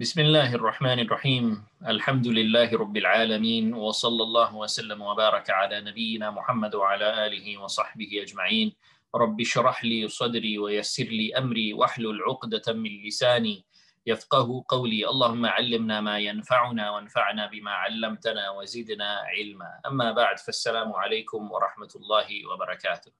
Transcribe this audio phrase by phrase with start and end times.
[0.00, 6.74] بسم الله الرحمن الرحيم الحمد لله رب العالمين وصلى الله وسلم وبارك على نبينا محمد
[6.74, 8.72] وعلى آله وصحبه أجمعين
[9.14, 13.64] رب اشرح لي صدري ويسر لي أمري واحلل عقدة من لساني
[14.06, 21.50] يفقه قولي اللهم علمنا ما ينفعنا وانفعنا بما علمتنا وزدنا علما أما بعد فالسلام عليكم
[21.52, 23.12] ورحمة الله وبركاته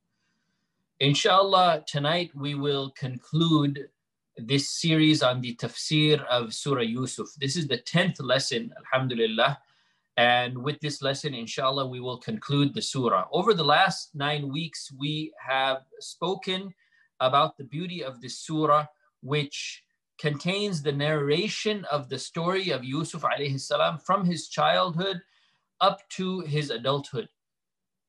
[1.01, 3.91] Inshallah, tonight we will conclude
[4.37, 7.29] this series on the tafsir of Surah Yusuf.
[7.39, 9.59] This is the 10th lesson, Alhamdulillah.
[10.17, 13.25] And with this lesson, inshallah, we will conclude the surah.
[13.33, 16.75] Over the last nine weeks, we have spoken
[17.21, 18.87] about the beauty of this surah,
[19.23, 19.83] which
[20.19, 25.21] contains the narration of the story of Yusuf alayhi salam from his childhood
[25.81, 27.29] up to his adulthood,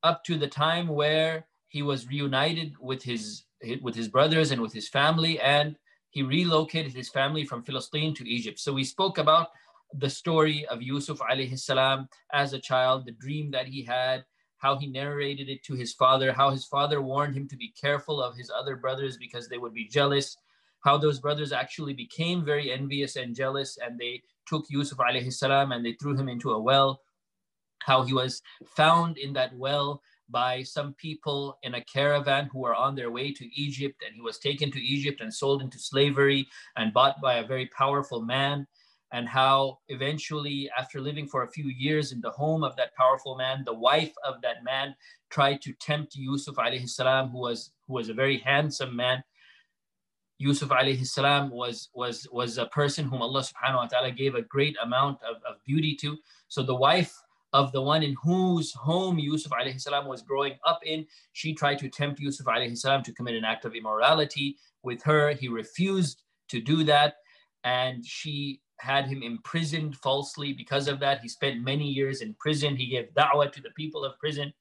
[0.04, 3.46] up to the time where he was reunited with his
[3.82, 5.78] with his brothers and with his family and
[6.12, 8.60] he relocated his family from Philistine to Egypt.
[8.60, 9.48] So we spoke about
[9.94, 14.24] the story of Yusuf alayhi salam as a child, the dream that he had,
[14.58, 18.22] how he narrated it to his father, how his father warned him to be careful
[18.22, 20.38] of his other brothers because they would be jealous,
[20.84, 25.72] how those brothers actually became very envious and jealous and they took Yusuf alayhi salam
[25.72, 27.02] and they threw him into a well,
[27.80, 32.76] how he was found in that well by some people in a caravan who were
[32.76, 36.48] on their way to Egypt, and he was taken to Egypt and sold into slavery
[36.78, 38.68] and bought by a very powerful man.
[39.14, 43.36] And how eventually, after living for a few years in the home of that powerful
[43.36, 44.96] man, the wife of that man
[45.30, 49.22] tried to tempt Yusuf alayhi salam, who was who was a very handsome man.
[50.38, 54.42] Yusuf alayhi salam was was was a person whom Allah subhanahu wa ta'ala gave a
[54.42, 56.18] great amount of, of beauty to.
[56.48, 57.14] So the wife
[57.54, 61.06] of the one in whose home Yusuf alayhi salam was growing up in.
[61.34, 65.32] She tried to tempt Yusuf alayhi salam to commit an act of immorality with her.
[65.34, 67.16] He refused to do that.
[67.64, 71.22] And she had him imprisoned falsely because of that.
[71.22, 72.76] He spent many years in prison.
[72.76, 74.54] He gave da'wah to the people of prison.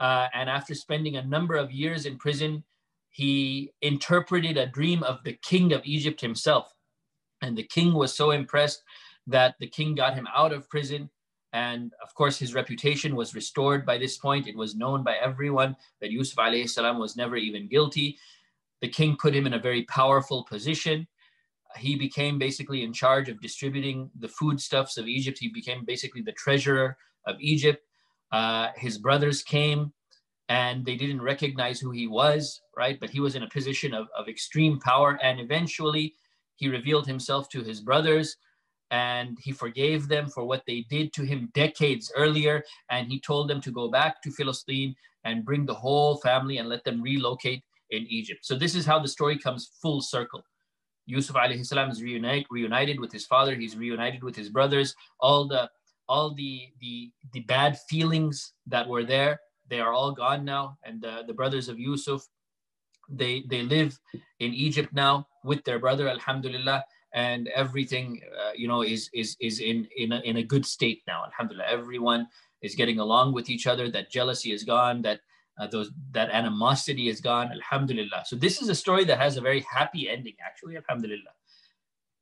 [0.00, 2.64] Uh, and after spending a number of years in prison,
[3.10, 6.72] he interpreted a dream of the king of Egypt himself.
[7.42, 8.82] And the king was so impressed
[9.28, 11.10] that the king got him out of prison
[11.54, 14.48] and of course, his reputation was restored by this point.
[14.48, 18.18] It was known by everyone that Yusuf salam was never even guilty.
[18.82, 21.06] The king put him in a very powerful position.
[21.78, 25.38] He became basically in charge of distributing the foodstuffs of Egypt.
[25.38, 27.84] He became basically the treasurer of Egypt.
[28.32, 29.92] Uh, his brothers came
[30.48, 32.98] and they didn't recognize who he was, right?
[32.98, 35.20] But he was in a position of, of extreme power.
[35.22, 36.16] And eventually,
[36.56, 38.38] he revealed himself to his brothers
[38.90, 42.62] and he forgave them for what they did to him decades earlier.
[42.90, 46.68] And he told them to go back to Philistine and bring the whole family and
[46.68, 48.40] let them relocate in Egypt.
[48.44, 50.42] So this is how the story comes full circle.
[51.06, 53.54] Yusuf alayhi salam is reunite, reunited with his father.
[53.54, 54.94] He's reunited with his brothers.
[55.20, 55.70] All the
[56.08, 60.78] all the the the bad feelings that were there, they are all gone now.
[60.84, 62.26] And the, the brothers of Yusuf,
[63.08, 63.98] they they live
[64.40, 66.84] in Egypt now with their brother, Alhamdulillah
[67.14, 71.02] and everything uh, you know is is is in in a, in a good state
[71.06, 71.66] now alhamdulillah.
[71.68, 72.26] Everyone
[72.60, 75.20] is getting along with each other that jealousy is gone that
[75.58, 78.24] uh, those that animosity is gone alhamdulillah.
[78.26, 81.34] So this is a story that has a very happy ending actually alhamdulillah.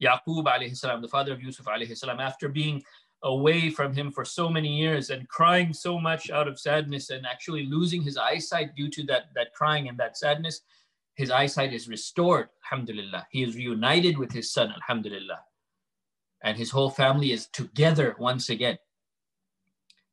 [0.02, 2.82] Yaqub alayhi salam the father of yusuf alayhi salam after being
[3.24, 7.24] away from him for so many years and crying so much out of sadness and
[7.24, 10.60] actually losing his eyesight due to that that crying and that sadness
[11.14, 13.26] his eyesight is restored, alhamdulillah.
[13.30, 15.40] He is reunited with his son, alhamdulillah.
[16.42, 18.78] And his whole family is together once again.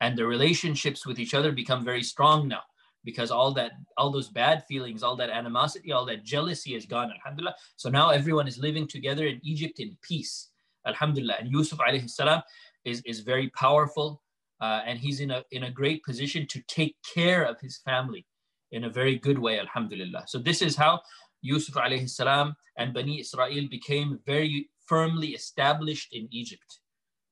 [0.01, 2.61] And the relationships with each other become very strong now
[3.03, 7.11] because all that, all those bad feelings, all that animosity, all that jealousy is gone,
[7.11, 7.55] alhamdulillah.
[7.77, 10.49] So now everyone is living together in Egypt in peace,
[10.85, 11.35] alhamdulillah.
[11.39, 12.41] And Yusuf alayhi salam
[12.83, 14.21] is, is very powerful
[14.61, 18.25] uh, and he's in a, in a great position to take care of his family
[18.72, 20.24] in a very good way, alhamdulillah.
[20.28, 21.02] So this is how
[21.41, 26.80] Yusuf alayhi salam and Bani Israel became very firmly established in Egypt,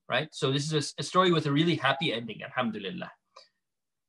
[0.09, 0.29] right?
[0.31, 3.11] So this is a, a story with a really happy ending, alhamdulillah,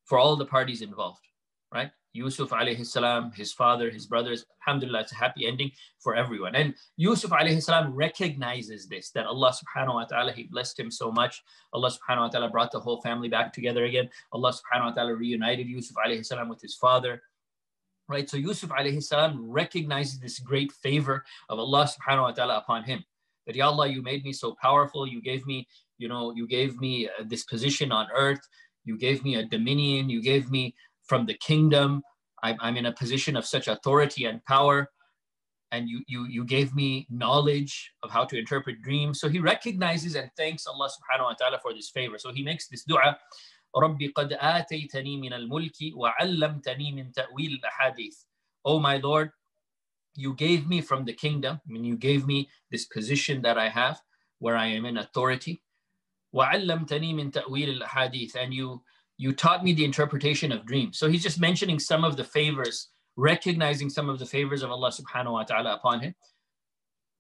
[0.05, 1.25] for all the parties involved,
[1.73, 1.91] right?
[2.19, 6.55] Yusuf alayhi salam, his father, his brothers, alhamdulillah, it's a happy ending for everyone.
[6.55, 11.11] And Yusuf alayhi salam recognizes this, that Allah subhanahu wa ta'ala, he blessed him so
[11.11, 11.43] much.
[11.73, 14.11] Allah subhanahu wa ta'ala brought the whole family back together again.
[14.33, 17.23] Allah subhanahu wa ta'ala reunited Yusuf alayhi salam with his father.
[18.09, 22.85] Right, so Yusuf alayhi salam recognizes this great favor of Allah subhanahu wa ta'ala upon
[22.85, 23.05] him.
[23.47, 25.07] That, Ya Allah, you made me so powerful.
[25.07, 25.69] You gave me,
[25.99, 28.41] you know, you gave me uh, this position on earth.
[28.85, 30.09] You gave me a dominion.
[30.09, 30.75] You gave me
[31.08, 32.02] from the kingdom.
[32.42, 34.90] I'm, I'm in a position of such authority and power.
[35.74, 39.20] and you, you, you gave me knowledge of how to interpret dreams.
[39.20, 42.20] So he recognizes and thanks Allah subhanahu wa ta'ala for this favor.
[42.20, 43.18] So he makes this dua,
[43.76, 48.16] رَبِّ قَدْ آتَيْتَنِي مِنَ الْمُلْكِ وَعَلَّمْتَنِي مِنْ تَأْوِيلِ الْأَحَادِيثِ
[48.64, 49.32] Oh my Lord,
[50.14, 53.70] you gave me from the kingdom, I mean, you gave me this position that I
[53.70, 54.00] have
[54.38, 55.64] where I am in authority.
[56.36, 58.84] وَعَلَّمْتَنِي مِنْ تَأْوِيلِ الْأَحَادِيثِ And you,
[59.19, 60.97] you taught me the interpretation of dreams.
[60.99, 64.91] So he's just mentioning some of the favors, recognizing some of the favors of Allah
[64.91, 66.15] subhanahu wa ta'ala upon him.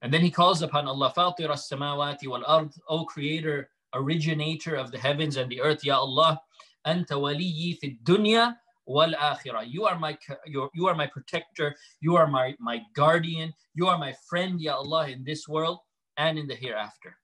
[0.01, 5.37] And then he calls upon Allah, Fatir as-samawati wal-ard, O creator, originator of the heavens
[5.37, 6.41] and the earth, Ya Allah,
[6.87, 8.55] anta waliyi fid dunya
[8.87, 9.65] wal akhirah.
[9.67, 10.17] You are my
[10.47, 15.09] you are my protector, you are my, my guardian, you are my friend, Ya Allah,
[15.09, 15.81] in this world
[16.17, 17.17] and in the hereafter.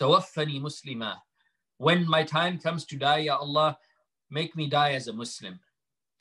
[0.00, 1.18] Tawaffani muslima
[1.77, 3.77] When my time comes to die, Ya Allah,
[4.29, 5.59] make me die as a Muslim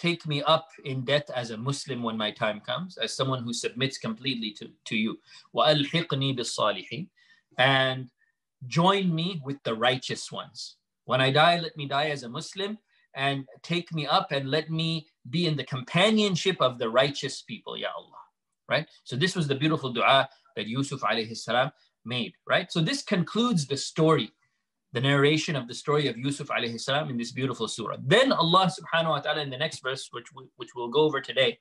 [0.03, 3.53] take me up in death as a Muslim when my time comes, as someone who
[3.53, 5.19] submits completely to, to you.
[5.55, 7.07] وَأَلْحِقْنِي بِالصَّالِحِينَ
[7.57, 8.11] And
[8.67, 10.77] join me with the righteous ones.
[11.05, 12.79] When I die, let me die as a Muslim
[13.15, 17.77] and take me up and let me be in the companionship of the righteous people,
[17.77, 18.23] Ya Allah.
[18.69, 18.89] Right?
[19.05, 21.71] So this was the beautiful dua that Yusuf alayhi salam
[22.05, 22.73] made, right?
[22.73, 24.33] So this concludes the story
[24.93, 27.97] the narration of the story of Yusuf alayhi salam in this beautiful surah.
[28.05, 31.21] Then Allah subhanahu wa ta'ala in the next verse, which, we, which we'll go over
[31.21, 31.59] today,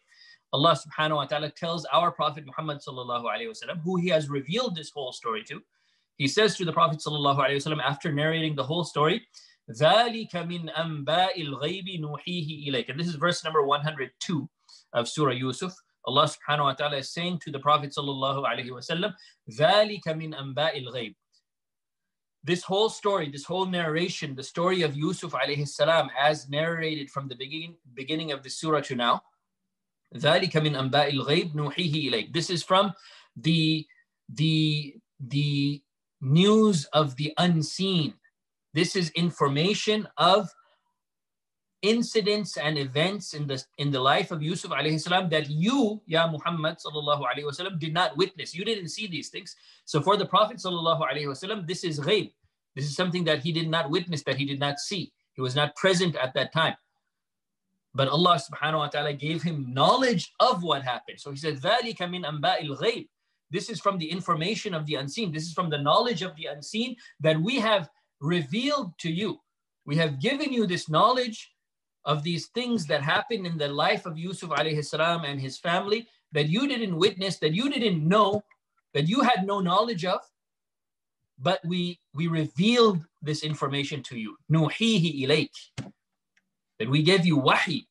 [0.54, 4.76] Allah subhanahu wa ta'ala tells our Prophet Muhammad sallallahu alayhi wasallam, who he has revealed
[4.76, 5.62] this whole story to.
[6.18, 9.26] He says to the Prophet sallallahu alayhi wasallam after narrating the whole story,
[9.72, 14.50] ذَلِكَ مِنْ أَنْبَاءِ الْغَيْبِ نُوحِيهِ إِلَيْكَ And this is verse number 102
[14.94, 15.74] of Surah Yusuf.
[16.06, 19.14] Allah subhanahu wa ta'ala is saying to the Prophet sallallahu alayhi wasallam,
[19.58, 21.16] ذَلِكَ مِنْ أَنْبَاءِ الْغَيْبِ
[22.46, 27.28] this whole story, this whole narration, the story of Yusuf alayhi salam as narrated from
[27.28, 29.22] the beginning, beginning of the surah to now,
[30.16, 32.94] ذَلِكَ مِنْ أَنْبَاءِ الْغَيْبِ نُوحِيهِ إِلَيْكَ This is from
[33.36, 33.86] the,
[34.28, 35.82] the, the
[36.20, 38.14] news of the unseen.
[38.74, 40.50] This is information of
[41.86, 46.28] incidents and events in the in the life of Yusuf alayhi salam that you, Ya
[46.28, 48.54] Muhammad sallallahu alayhi wasallam, did not witness.
[48.54, 49.56] You didn't see these things.
[49.86, 52.32] So for the Prophet sallallahu alayhi wasallam, this is ghaib.
[52.76, 55.12] This is something that he did not witness, that he did not see.
[55.34, 56.76] He was not present at that time.
[57.94, 61.20] But Allah subhanahu wa ta'ala gave him knowledge of what happened.
[61.20, 63.08] So he said, ذَلِكَ مِنْ أَنْبَاءِ الْغَيْبِ
[63.50, 65.34] This is from the information of the unseen.
[65.34, 67.90] This is from the knowledge of the unseen that we have
[68.22, 69.40] revealed to you.
[69.86, 71.52] We have given you this knowledge
[72.06, 76.08] of these things that happened in the life of Yusuf alayhi salam and his family
[76.32, 78.44] that you didn't witness, that you didn't know,
[78.94, 80.22] that you had no knowledge of,
[81.38, 84.38] but we we revealed this information to you.
[84.52, 85.54] Nuhihi ilayk.
[86.80, 87.88] That we gave you wahi,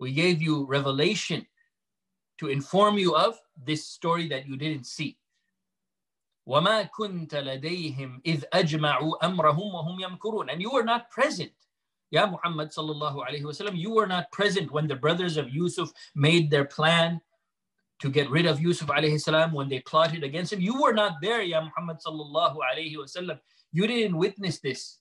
[0.00, 1.46] we gave you revelation
[2.38, 5.16] to inform you of this story that you didn't see.
[6.48, 11.52] وَمَا كُنْتَ لَدَيْهِمْ إِذْ أَجْمَعُوا أَمْرَهُمْ وَهُمْ يَمْكُرُونَ And you were not present
[12.11, 16.49] Ya Muhammad sallallahu alayhi wasallam, you were not present when the brothers of Yusuf made
[16.49, 17.21] their plan
[17.99, 20.61] to get rid of Yusuf alayhi salam when they plotted against him.
[20.61, 23.39] You were not there, Ya Muhammad sallallahu alayhi wasallam.
[23.71, 24.99] You didn't witness this.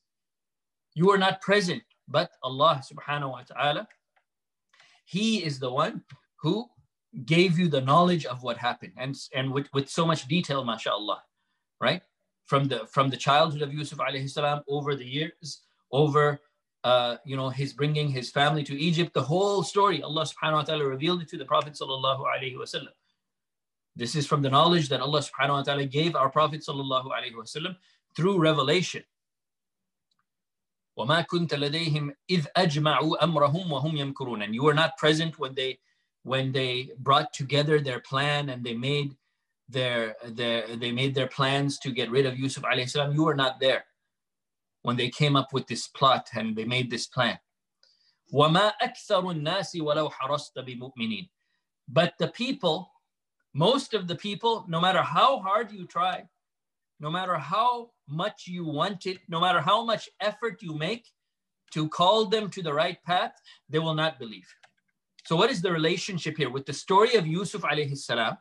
[0.94, 1.82] You were not present.
[2.08, 3.86] But Allah subhanahu wa ta'ala,
[5.04, 6.02] He is the one
[6.40, 6.66] who
[7.24, 11.22] gave you the knowledge of what happened and, and with, with so much detail, mashallah,
[11.80, 12.02] right?
[12.46, 16.40] From the from the childhood of Yusuf alayhi salam over the years, over
[16.83, 20.63] uh, you know, his bringing his family to Egypt, the whole story, Allah subhanahu wa
[20.63, 22.91] ta'ala revealed it to the Prophet sallallahu alaihi wasallam.
[23.95, 27.35] This is from the knowledge that Allah subhanahu wa ta'ala gave our Prophet sallallahu alaihi
[27.39, 27.77] wasallam
[28.15, 29.03] through revelation.
[30.99, 35.79] وَمَا كُنْتَ لَدَيْهِمْ إِذْ أَجْمَعُوا أَمْرَهُمْ وَهُمْ يَمْكُرُونَ And you were not present when they
[36.23, 39.15] when they brought together their plan and they made
[39.67, 43.13] their, their they made their plans to get rid of Yusuf alayhi salam.
[43.13, 43.85] You were not there
[44.83, 47.37] when they came up with this plot and they made this plan.
[48.33, 51.29] وَمَا أَكْثَرُ النَّاسِ وَلَوْ حَرَصْتَ بِمُؤْمِنِينَ
[51.87, 52.91] But the people,
[53.53, 56.23] most of the people, no matter how hard you try,
[56.99, 61.05] no matter how much you want it, no matter how much effort you make
[61.73, 63.33] to call them to the right path,
[63.69, 64.47] they will not believe.
[65.25, 68.37] So what is the relationship here with the story of Yusuf alayhi salam?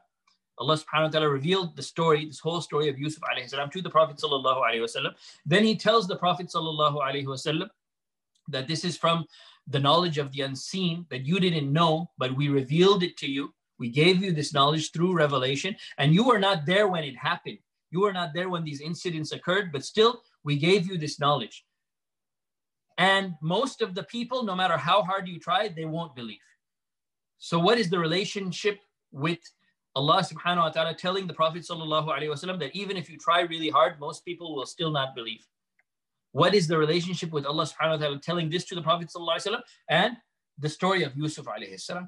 [0.60, 3.82] Allah subhanahu wa ta'ala revealed the story, this whole story of Yusuf alayhi salam to
[3.82, 5.14] the Prophet sallallahu alayhi wasallam.
[5.46, 7.70] Then he tells the Prophet sallallahu alayhi wasallam
[8.48, 9.26] that this is from
[9.68, 13.54] the knowledge of the unseen that you didn't know, but we revealed it to you.
[13.78, 17.60] We gave you this knowledge through revelation, and you were not there when it happened.
[17.92, 21.66] You were not there when these incidents occurred, but still we gave you this knowledge.
[22.98, 26.40] And most of the people, no matter how hard you try, they won't believe.
[27.38, 28.80] So, what is the relationship
[29.12, 29.40] with
[29.98, 34.00] Allah subhanahu wa ta'ala telling the Prophet wasallam that even if you try really hard,
[34.00, 35.44] most people will still not believe.
[36.34, 39.62] What is the relationship with Allah subhanahu wa ta'ala telling this to the Prophet wasallam
[39.90, 40.18] and
[40.60, 42.08] the story of Yusuf alayhi salam?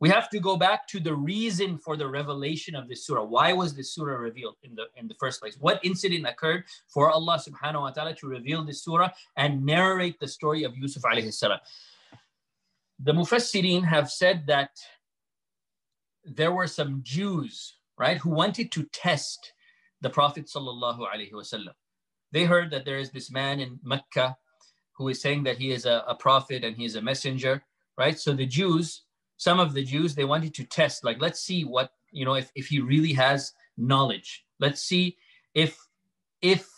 [0.00, 3.22] We have to go back to the reason for the revelation of this surah.
[3.22, 5.56] Why was this surah revealed in the in the first place?
[5.60, 10.26] What incident occurred for Allah subhanahu wa ta'ala to reveal this surah and narrate the
[10.26, 11.60] story of Yusuf alayhi salam?
[12.98, 14.70] The Mufassirin have said that
[16.24, 19.52] there were some Jews, right, who wanted to test
[20.00, 20.50] the Prophet.
[22.32, 24.36] They heard that there is this man in Mecca
[24.94, 27.62] who is saying that he is a, a prophet and he is a messenger,
[27.98, 28.18] right?
[28.18, 29.02] So the Jews,
[29.36, 32.50] some of the Jews, they wanted to test, like, let's see what, you know, if,
[32.54, 34.44] if he really has knowledge.
[34.60, 35.16] Let's see
[35.54, 35.78] if
[36.40, 36.68] if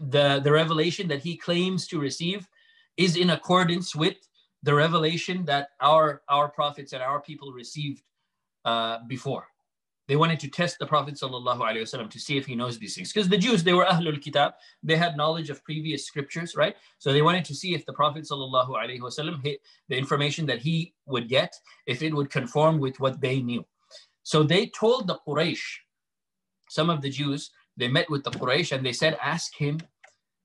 [0.00, 2.48] the, the revelation that he claims to receive
[2.96, 4.16] is in accordance with
[4.62, 8.02] the revelation that our our prophets and our people received
[8.64, 9.46] uh, before.
[10.08, 13.12] They wanted to test the Prophet ﷺ to see if he knows these things.
[13.12, 16.76] Because the Jews, they were Ahlul Kitab, they had knowledge of previous scriptures, right?
[16.98, 21.54] So they wanted to see if the Prophet ﷺ, the information that he would get,
[21.86, 23.64] if it would conform with what they knew.
[24.24, 25.62] So they told the Quraysh,
[26.68, 29.80] some of the Jews, they met with the Quraysh and they said, ask him,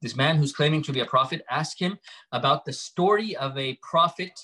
[0.02, 1.98] this man who's claiming to be a prophet, ask him
[2.32, 4.40] about the story of a prophet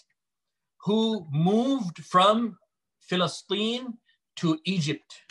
[0.82, 2.58] who moved from
[3.08, 3.98] Philistine
[4.38, 5.22] to Egypt.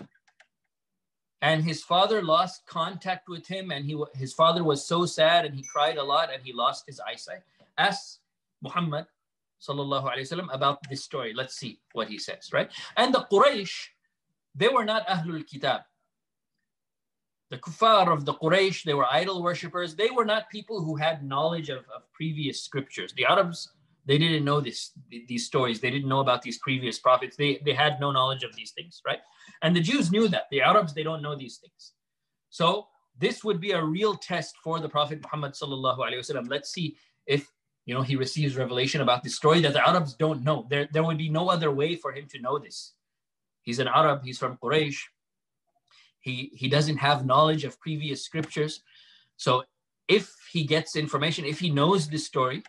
[1.40, 5.54] And his father lost contact with him, and he, his father was so sad and
[5.56, 7.42] he cried a lot and he lost his eyesight.
[7.76, 8.20] Ask
[8.62, 9.06] Muhammad
[9.60, 11.32] sallallahu wasallam about this story.
[11.34, 12.70] Let's see what he says, right?
[12.96, 13.88] And the Quraysh,
[14.54, 15.82] they were not Ahlul Kitab.
[17.50, 19.94] The kuffar of the Quraysh, they were idol worshippers.
[19.94, 23.12] They were not people who had knowledge of, of previous scriptures.
[23.12, 23.72] The Arabs
[24.04, 24.92] they didn't know this
[25.28, 25.80] these stories.
[25.80, 27.36] They didn't know about these previous prophets.
[27.36, 29.20] They they had no knowledge of these things, right?
[29.62, 30.44] And the Jews knew that.
[30.50, 31.92] The Arabs they don't know these things.
[32.50, 36.48] So this would be a real test for the Prophet Muhammad wasallam.
[36.48, 37.50] Let's see if
[37.86, 40.66] you know he receives revelation about this story that the Arabs don't know.
[40.68, 42.94] There there would be no other way for him to know this.
[43.62, 44.24] He's an Arab.
[44.24, 44.98] He's from Quraysh.
[46.20, 48.82] He he doesn't have knowledge of previous scriptures.
[49.36, 49.64] So
[50.08, 52.62] if he gets information, if he knows this story,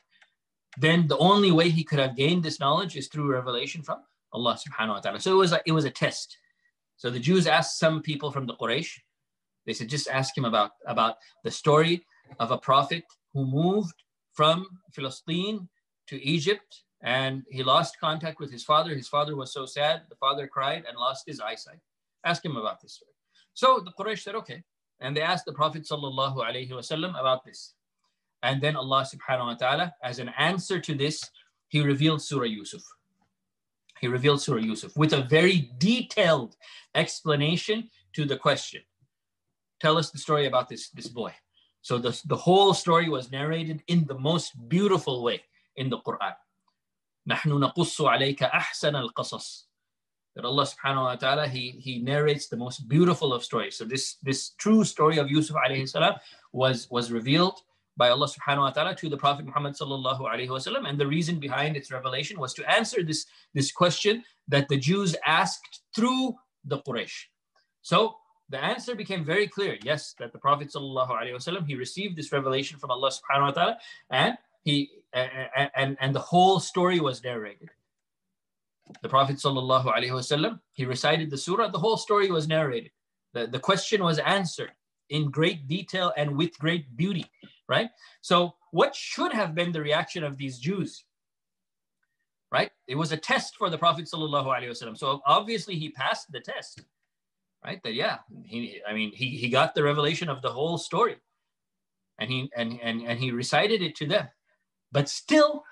[0.77, 3.99] then the only way he could have gained this knowledge is through revelation from
[4.31, 5.19] Allah subhanahu wa ta'ala.
[5.19, 6.37] So it was, a, it was a test.
[6.97, 8.99] So the Jews asked some people from the Quraysh,
[9.65, 12.05] they said, just ask him about, about the story
[12.39, 13.03] of a prophet
[13.33, 13.95] who moved
[14.33, 15.69] from Philistine
[16.07, 18.95] to Egypt and he lost contact with his father.
[18.95, 21.79] His father was so sad, the father cried and lost his eyesight.
[22.23, 23.11] Ask him about this story.
[23.53, 24.63] So the Quraysh said, okay.
[24.99, 27.73] And they asked the Prophet sallallahu alaihi wasallam about this.
[28.42, 31.22] And then Allah subhanahu wa ta'ala, as an answer to this,
[31.68, 32.82] He revealed Surah Yusuf.
[34.00, 36.56] He revealed Surah Yusuf with a very detailed
[36.94, 38.82] explanation to the question.
[39.80, 41.34] Tell us the story about this, this boy.
[41.82, 45.42] So the, the whole story was narrated in the most beautiful way
[45.76, 46.34] in the Quran.
[47.26, 49.68] نحن نقص عليك أحسن القصص
[50.34, 53.76] that Allah subhanahu wa ta'ala he, he narrates the most beautiful of stories.
[53.76, 56.14] So this this true story of Yusuf alayhi salam
[56.52, 57.60] was was revealed
[57.95, 60.87] by Allah subhanahu wa ta'ala to the Prophet Muhammad sallallahu alayhi wasallam.
[60.89, 65.15] And the reason behind its revelation was to answer this, this question that the Jews
[65.25, 66.35] asked through
[66.65, 67.25] the Quraysh.
[67.81, 68.15] So
[68.49, 69.77] the answer became very clear.
[69.83, 73.51] Yes, that the Prophet sallallahu alayhi wasallam, he received this revelation from Allah subhanahu wa
[73.51, 73.77] ta'ala
[74.09, 77.69] and he and, and, and the whole story was narrated.
[79.01, 82.91] The Prophet sallallahu alayhi wasallam, he recited the surah, the whole story was narrated.
[83.33, 84.71] The, the question was answered
[85.09, 87.25] in great detail and with great beauty
[87.72, 87.88] right?
[88.20, 91.04] So what should have been the reaction of these Jews?
[92.50, 92.70] Right?
[92.86, 94.96] It was a test for the Prophet ﷺ.
[94.96, 96.82] So obviously he passed the test.
[97.64, 97.80] Right?
[97.82, 101.16] That yeah, he I mean he, he got the revelation of the whole story.
[102.18, 104.28] And he and, and, and he recited it to them.
[104.90, 105.64] But still,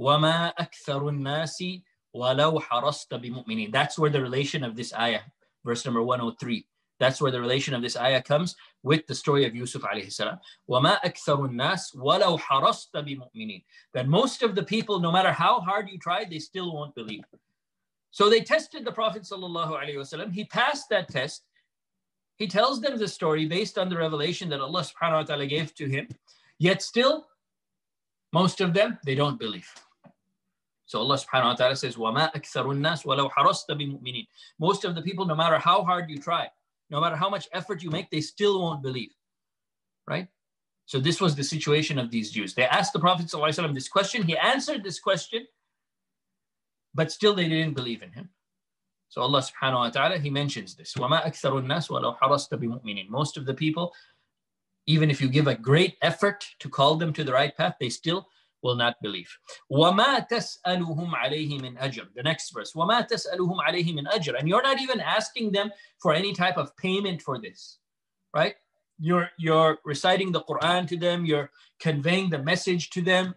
[0.00, 1.82] وَمَا أَكْثَرُ النَّاسِ
[2.16, 5.20] وَلَوْ حَرَصْتَ بِمُؤْمِنِينَ That's where the relation of this ayah,
[5.64, 6.66] verse number 103.
[7.00, 10.38] That's where the relation of this ayah comes with the story of Yusuf alayhi salam.
[10.68, 15.88] وَمَا أَكْثَرُ النَّاسِ وَلَوْ حَرَصْتَ بِمُؤْمِنِينَ That most of the people, no matter how hard
[15.88, 17.24] you try, they still won't believe.
[18.10, 20.32] So they tested the Prophet sallallahu alaihi wasallam.
[20.32, 21.44] He passed that test.
[22.36, 25.74] He tells them the story based on the revelation that Allah subhanahu wa ta'ala gave
[25.76, 26.08] to him.
[26.58, 27.28] Yet still,
[28.32, 29.68] most of them, they don't believe.
[30.86, 34.26] So Allah subhanahu wa ta'ala says, وَمَا أَكْثَرُ النَّاسِ وَلَوْ حَرَصْتَ بِمُؤْمِنِينَ
[34.58, 36.48] Most of the people, no matter how hard you try,
[36.90, 39.10] no matter how much effort you make, they still won't believe.
[40.06, 40.28] Right?
[40.86, 42.54] So this was the situation of these Jews.
[42.54, 44.24] They asked the Prophet ﷺ this question.
[44.24, 45.46] He answered this question,
[46.94, 48.30] but still they didn't believe in him.
[49.08, 50.94] So Allah subhanahu wa ta'ala, He mentions this.
[50.94, 53.92] وَمَا أَكْثَرُ النَّاسِ وَلَوْ حَرَصْتَ بِمُؤْمِنِينَ Most of the people,
[54.86, 57.88] even if you give a great effort to call them to the right path, they
[57.88, 58.28] still
[58.64, 59.30] will not believe.
[59.72, 62.72] وَمَا تَسْأَلُهُمْ عَلَيْهِ مِنْ أَجْرٍ The next verse.
[62.72, 65.70] وَمَا تَسْأَلُهُمْ عَلَيْهِ مِنْ أَجْرٍ And you're not even asking them
[66.00, 67.78] for any type of payment for this,
[68.34, 68.54] right?
[68.98, 73.34] You're, you're reciting the Quran to them, you're conveying the message to them,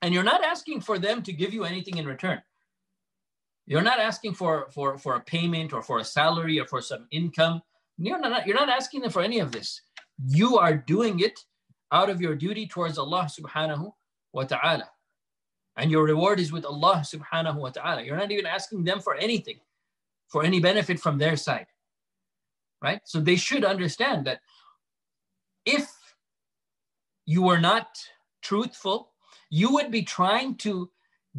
[0.00, 2.40] and you're not asking for them to give you anything in return.
[3.66, 7.06] You're not asking for, for, for a payment or for a salary or for some
[7.10, 7.60] income.
[7.98, 9.82] You're not, you're not asking them for any of this.
[10.24, 11.38] You are doing it
[11.92, 13.92] out of your duty towards Allah subhanahu
[14.33, 14.89] wa ta'ala.
[15.77, 18.03] And your reward is with Allah subhanahu wa ta'ala.
[18.03, 19.59] You're not even asking them for anything,
[20.27, 21.67] for any benefit from their side.
[22.81, 23.01] Right?
[23.05, 24.41] So they should understand that
[25.65, 25.89] if
[27.25, 27.87] you were not
[28.41, 29.11] truthful,
[29.49, 30.89] you would be trying to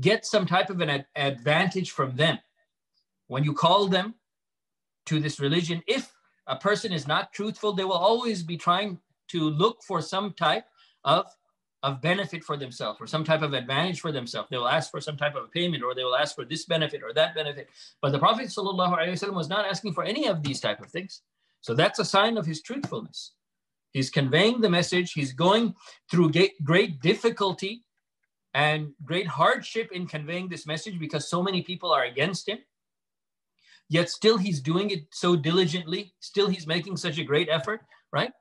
[0.01, 2.39] get some type of an ad- advantage from them.
[3.27, 4.15] When you call them
[5.07, 6.13] to this religion, if
[6.47, 8.99] a person is not truthful, they will always be trying
[9.29, 10.65] to look for some type
[11.05, 11.27] of
[11.85, 14.49] of benefit for themselves or some type of advantage for themselves.
[14.51, 17.03] They will ask for some type of payment or they will ask for this benefit
[17.03, 17.69] or that benefit.
[18.01, 21.21] But the Prophet ﷺ was not asking for any of these type of things.
[21.61, 23.35] So that's a sign of his truthfulness.
[23.93, 25.13] He's conveying the message.
[25.13, 25.75] He's going
[26.11, 26.33] through
[26.65, 27.85] great difficulty
[28.55, 32.59] and great hardship in conveying this message because so many people are against him.
[33.91, 36.15] Yet still he's doing it so diligently.
[36.21, 38.33] Still he's making such a great effort, right?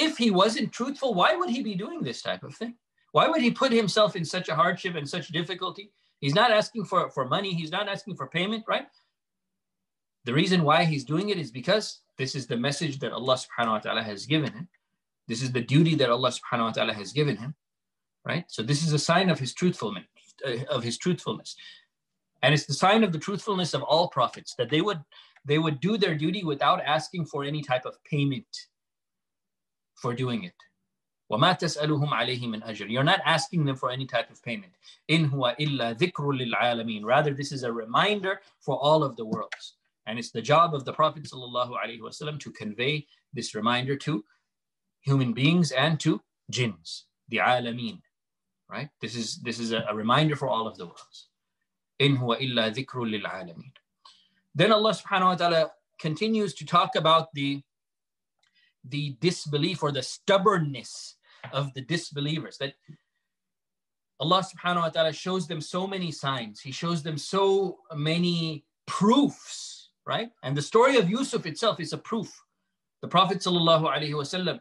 [0.00, 2.74] If he wasn't truthful, why would he be doing this type of thing?
[3.12, 5.92] Why would he put himself in such a hardship and such difficulty?
[6.20, 8.86] He's not asking for, for money, he's not asking for payment, right?
[10.24, 13.72] The reason why he's doing it is because this is the message that Allah subhanahu
[13.72, 14.68] wa ta'ala has given him.
[15.28, 17.54] This is the duty that Allah subhanahu wa ta'ala has given him,
[18.24, 18.44] right?
[18.48, 20.04] So this is a sign of his truthfulness,
[20.46, 21.56] uh, of his truthfulness.
[22.42, 25.00] And it's the sign of the truthfulness of all prophets that they would
[25.46, 28.46] they would do their duty without asking for any type of payment
[29.99, 30.53] for doing it.
[31.31, 34.73] وَمَا تَسْأَلُهُمْ عَلَيْهِ مِنْ أَجْرٍ You're not asking them for any type of payment.
[35.09, 39.73] إِنْ هُوَ إِلَّا ذِكْرٌ لِلْعَالَمِينَ Rather, this is a reminder for all of the worlds.
[40.05, 44.23] And it's the job of the Prophet ﷺ to convey this reminder to
[45.01, 48.01] human beings and to jinns, the alameen.
[48.69, 48.89] Right?
[49.01, 51.29] This is this is a, a reminder for all of the worlds.
[51.99, 53.71] إِنْ هُوَ إِلَّا ذِكْرٌ لِلْعَالَمِينَ
[54.53, 57.63] Then Allah subhanahu wa ta'ala continues to talk about the
[58.88, 61.16] the disbelief or the stubbornness
[61.52, 62.58] of the disbelievers.
[62.58, 62.74] That
[64.18, 66.60] Allah subhanahu wa ta'ala shows them so many signs.
[66.60, 70.30] He shows them so many proofs, right?
[70.42, 72.30] And the story of Yusuf itself is a proof.
[73.00, 74.60] The Prophet sallallahu alaihi wasallam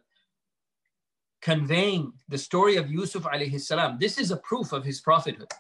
[1.41, 3.97] conveying the story of Yusuf alayhi salam.
[3.99, 5.51] This is a proof of his prophethood.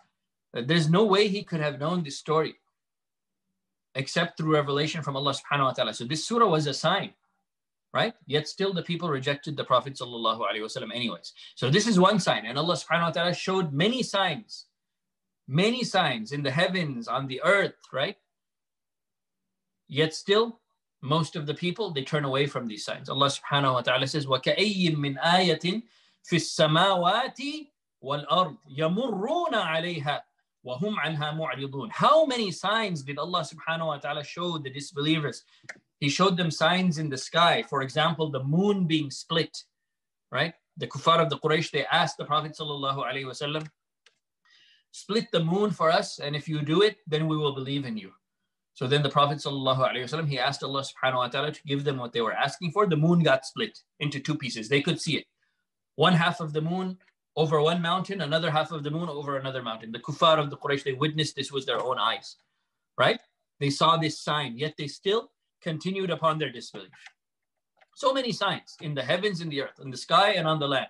[0.55, 2.55] Uh, there's no way he could have known this story
[3.95, 5.93] except through revelation from Allah subhanahu wa ta'ala.
[5.93, 7.13] So this surah was a sign
[7.94, 8.14] right?
[8.26, 11.32] Yet still the people rejected the Prophet ﷺ anyways.
[11.54, 12.44] So this is one sign.
[12.44, 14.66] And Allah subhanahu wa ta'ala showed many signs,
[15.46, 18.16] many signs in the heavens, on the earth, right?
[19.86, 20.60] Yet still,
[21.02, 23.08] most of the people, they turn away from these signs.
[23.08, 25.82] Allah subhanahu wa ta'ala says, وَكَأَيٍّ مِّنْ آيَةٍ
[26.26, 27.40] فِي السَّمَاوَاتِ
[28.02, 30.20] وَالْأَرْضِ يَمُرُّونَ عَلَيْهَا
[30.66, 35.44] وَهُمْ عَنْهَا مُعْرِضُونَ How many signs did Allah subhanahu wa ta'ala show the disbelievers
[36.04, 37.62] he showed them signs in the sky.
[37.62, 39.56] For example, the moon being split,
[40.30, 40.52] right?
[40.76, 43.66] The kuffar of the Quraysh, they asked the Prophet wasallam,
[44.90, 47.96] split the moon for us, and if you do it, then we will believe in
[47.96, 48.12] you.
[48.74, 52.12] So then the Prophet wasallam, he asked Allah subhanahu wa ta'ala to give them what
[52.12, 52.86] they were asking for.
[52.86, 54.68] The moon got split into two pieces.
[54.68, 55.24] They could see it.
[55.96, 56.98] One half of the moon
[57.38, 59.90] over one mountain, another half of the moon over another mountain.
[59.92, 62.36] The kuffar of the Quraysh, they witnessed this with their own eyes,
[62.96, 63.20] right?
[63.60, 65.30] They saw this sign, yet they still
[65.62, 66.90] continued upon their disbelief.
[67.96, 70.68] So many signs in the heavens, in the earth, in the sky, and on the
[70.68, 70.88] land.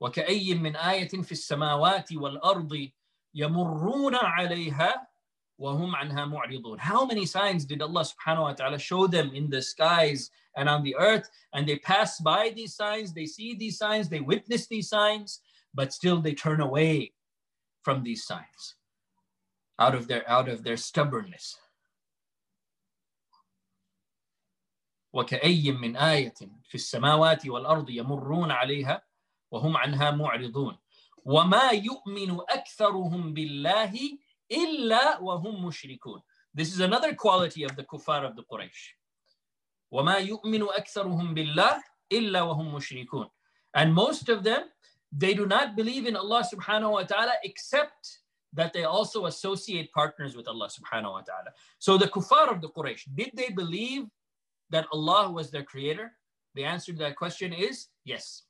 [0.00, 2.90] وكأي من آية في السماوات والأرض
[3.34, 5.06] يمرون عليها
[5.58, 6.78] وهم عنها معرضون.
[6.78, 10.84] How many signs did Allah subhanahu wa ta'ala show them in the skies and on
[10.84, 11.28] the earth?
[11.52, 15.40] And they pass by these signs, they see these signs, they witness these signs,
[15.74, 17.12] but still they turn away
[17.82, 18.76] from these signs
[19.78, 21.56] out of their out of their stubbornness.
[25.12, 26.34] وكأي من آية
[26.68, 29.02] في السماوات والأرض يمرون عليها
[29.50, 30.78] وهم عنها معرضون
[31.24, 34.18] وما يؤمن أكثرهم بالله
[34.50, 36.22] إلا وهم مشركون
[36.54, 38.94] This is another quality of the kuffar of the Quraysh.
[39.90, 43.30] وما يؤمن أكثرهم بالله إلا وهم مشركون
[43.74, 44.68] And most of them,
[45.15, 48.19] they do not believe in Allah subhanahu wa ta'ala except
[48.53, 51.51] that they also associate partners with Allah subhanahu wa ta'ala.
[51.79, 54.05] So the kuffar of the Quraysh, did they believe
[54.71, 56.13] that Allah was their creator?
[56.55, 58.43] The answer to that question is yes.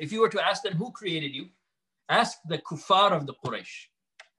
[0.00, 1.48] If you were to ask them who created you,
[2.08, 3.88] ask the kuffar of the Quraysh.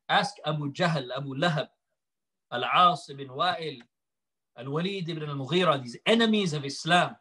[0.10, 1.70] Ask Abu Jahl, Abu Lahab,
[2.52, 3.82] Al-As ibn Wa'il,
[4.58, 7.16] Al-Walid ibn al-Mughira, these enemies of Islam.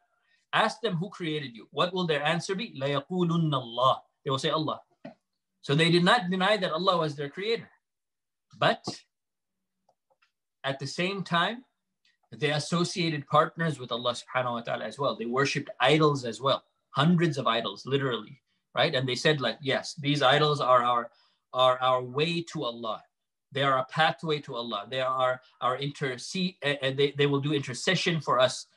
[0.53, 1.67] Ask them who created you.
[1.71, 2.73] What will their answer be?
[2.79, 4.81] لَيَقُولُنَّ اللَّهِ They will say Allah.
[5.61, 7.69] So they did not deny that Allah was their creator.
[8.57, 8.83] But
[10.63, 11.65] at the same time,
[12.31, 15.15] they associated partners with Allah subhanahu wa ta'ala as well.
[15.15, 16.63] They worshipped idols as well.
[16.91, 18.41] Hundreds of idols, literally.
[18.75, 18.93] Right?
[18.95, 21.09] And they said, like, yes, these idols are our
[21.53, 23.01] are our way to Allah.
[23.51, 24.85] They are a pathway to Allah.
[24.89, 28.67] They are our intercede, and they, they will do intercession for us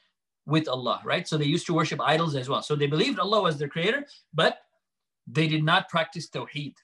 [0.45, 1.27] with Allah, right?
[1.27, 2.61] So they used to worship idols as well.
[2.61, 4.59] So they believed Allah was their creator, but
[5.27, 6.75] they did not practice Tawheed.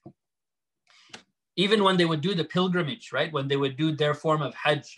[1.58, 3.32] Even when they would do the pilgrimage, right?
[3.32, 4.95] When they would do their form of Hajj,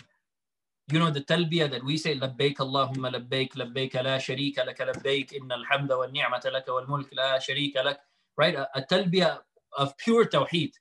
[0.92, 5.34] you know the talbiyah that we say, labbaik Allahumma labbaik, labbaik la sharika laka labbaik,
[5.34, 8.00] inna alhamda wa ni'mata laka wal mulk la sharika lak,
[8.38, 8.56] right?
[8.56, 9.40] A, a talbiyah
[9.78, 10.74] of pure Tawheed.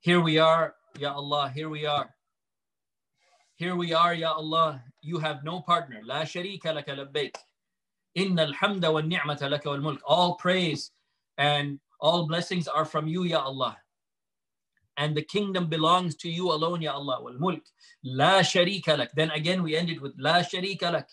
[0.00, 2.14] Here we are, Ya Allah, here we are.
[3.56, 6.00] Here we are, Ya Allah, you have no partner.
[6.04, 7.34] La sharika laka labbaik.
[8.14, 10.00] Inna alhamda wa ni'mata laka wal mulk.
[10.06, 10.90] All praise
[11.38, 13.76] and all blessings are from you, Ya Allah.
[14.96, 17.22] And the kingdom belongs to you alone, Ya Allah.
[17.22, 17.62] Wal mulk.
[18.04, 19.10] La sharika lak.
[19.14, 21.08] Then again we ended with La sharika lak.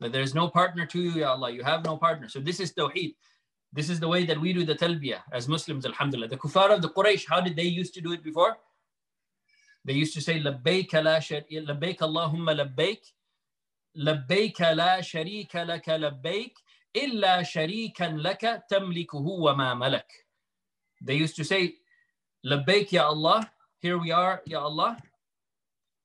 [0.00, 1.50] But there's no partner to you, Ya Allah.
[1.50, 2.28] You have no partner.
[2.28, 3.14] So this is Tawheed.
[3.72, 6.28] This is the way that we do the talbiyah as Muslims, alhamdulillah.
[6.28, 8.56] The kuffar of the Quraysh, how did they used to do it before?
[9.87, 13.01] They used to say, لبيك لا شريك لبيك اللهم لبيك
[13.95, 16.59] لبيك لا شريك لك لبيك
[16.95, 20.11] إلا شريكا لك تملكه وما ملك.
[21.01, 21.75] They used to say,
[22.43, 24.97] لبيك يا Allah, here we are, Ya Allah,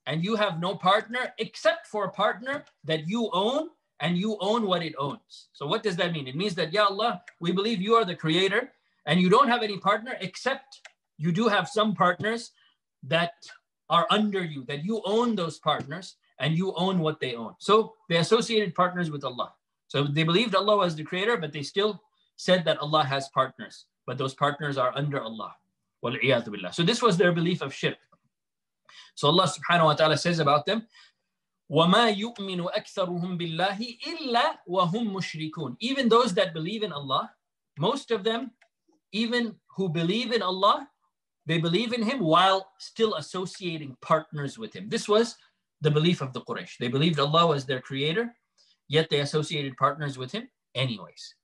[0.06, 3.68] and you have no partner except for a partner that you own
[4.00, 5.48] and you own what it owns.
[5.52, 6.26] So what does that mean?
[6.26, 8.72] It means that, Ya Allah, we believe you are the creator
[9.06, 10.80] and you don't have any partner except
[11.18, 12.52] you do have some partners
[13.02, 13.32] that
[13.90, 17.54] are under you, that you own those partners and you own what they own.
[17.58, 19.52] So they associated partners with Allah.
[19.88, 22.02] So they believed Allah was the creator, but they still
[22.36, 25.54] said that Allah has partners, but those partners are under Allah.
[26.72, 27.98] So this was their belief of shirk.
[29.14, 30.86] So Allah subhanahu wa ta'ala says about them,
[31.70, 37.32] وَمَا يُؤْمِنُ أَكْثَرُهُم بِاللَّهِ إِلَّا وَهُم مُشْرِكُونَ Even those that believe in Allah,
[37.78, 38.52] most of them,
[39.12, 40.88] even who believe in Allah,
[41.45, 44.89] they believe in Him while still associating partners with Him.
[44.89, 45.35] This was
[45.81, 46.77] the belief of the Quraysh.
[46.79, 48.33] They believed Allah was their creator,
[48.87, 51.35] yet they associated partners with Him anyways.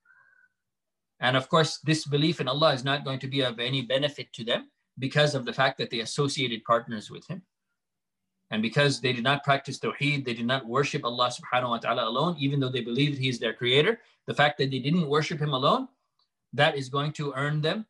[1.20, 4.32] And of course, this belief in Allah is not going to be of any benefit
[4.32, 7.42] to them because of the fact that they associated partners with Him.
[8.50, 12.08] And because they did not practice Tawheed, they did not worship Allah subhanahu wa ta'ala
[12.08, 15.38] alone, even though they believed He is their creator, the fact that they didn't worship
[15.38, 15.88] Him alone,
[16.54, 17.86] that is going to earn them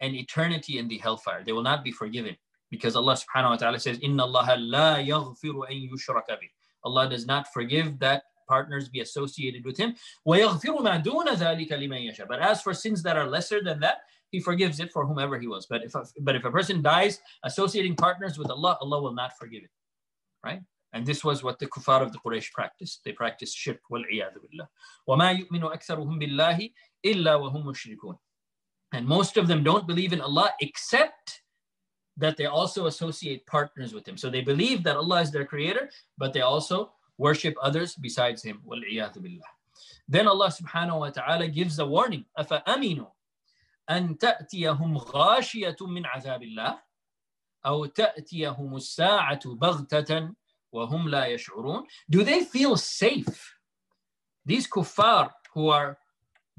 [0.00, 1.42] an eternity in the hellfire.
[1.44, 2.36] They will not be forgiven
[2.70, 6.50] because Allah subhanahu wa ta'ala says, Inna Allah la yaghfiru an yushraka bih.
[6.84, 9.94] Allah does not forgive that partners be associated with Him.
[10.24, 10.40] But
[12.40, 13.98] as for sins that are lesser than that,
[14.30, 15.66] he forgives it for whomever he was.
[15.66, 19.36] But if a, but if a person dies associating partners with Allah, Allah will not
[19.38, 19.70] forgive it.
[20.44, 20.60] Right?
[20.92, 23.02] And this was what the kuffar of the Quraysh practiced.
[23.04, 23.80] They practiced shirk.
[23.90, 24.68] وَالْعِيَاذُ بِاللَّهِ
[25.08, 26.72] وَمَا يُؤْمِنُ أَكْثَرُهُم بِاللَّهِ
[27.04, 28.16] إِلَّا وَهُمْ مُشْرِكُونَ
[28.92, 31.42] And most of them don't believe in Allah except
[32.16, 34.16] that they also associate partners with Him.
[34.16, 38.62] So they believe that Allah is their creator, but they also worship others besides Him.
[38.66, 39.48] وَالْعِيَاذُ بِاللَّهِ
[40.08, 42.24] Then Allah subhanahu wa ta'ala gives a warning.
[42.38, 43.10] أَفَأَمِنُوا
[43.90, 46.82] أن تأتيهم غاشية من عذاب الله
[47.66, 50.34] أو تأتيهم الساعة بغتة
[50.72, 53.54] وهم لا يشعرون Do they feel safe?
[54.44, 55.98] These kuffar who are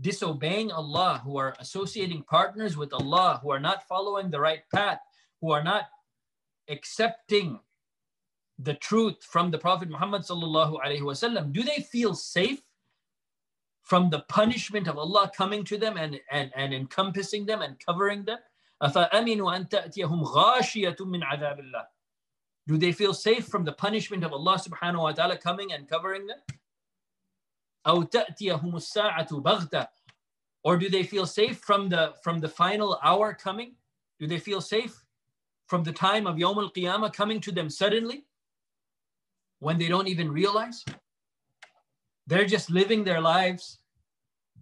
[0.00, 4.98] disobeying Allah, who are associating partners with Allah, who are not following the right path,
[5.40, 5.84] who are not
[6.68, 7.60] accepting
[8.58, 12.62] the truth from the Prophet Muhammad sallallahu alaihi wasallam, do they feel safe
[13.82, 18.24] from the punishment of Allah coming to them and, and, and encompassing them and covering
[18.24, 18.38] them?
[22.68, 26.26] Do they feel safe from the punishment of Allah subhanahu wa ta'ala coming and covering
[26.26, 26.38] them?
[27.84, 28.04] Or
[30.76, 33.74] do they feel safe from the from the final hour coming?
[34.20, 35.04] Do they feel safe
[35.66, 38.24] from the time of Yom al-Qiyamah coming to them suddenly
[39.58, 40.84] when they don't even realize?
[42.28, 43.78] They're just living their lives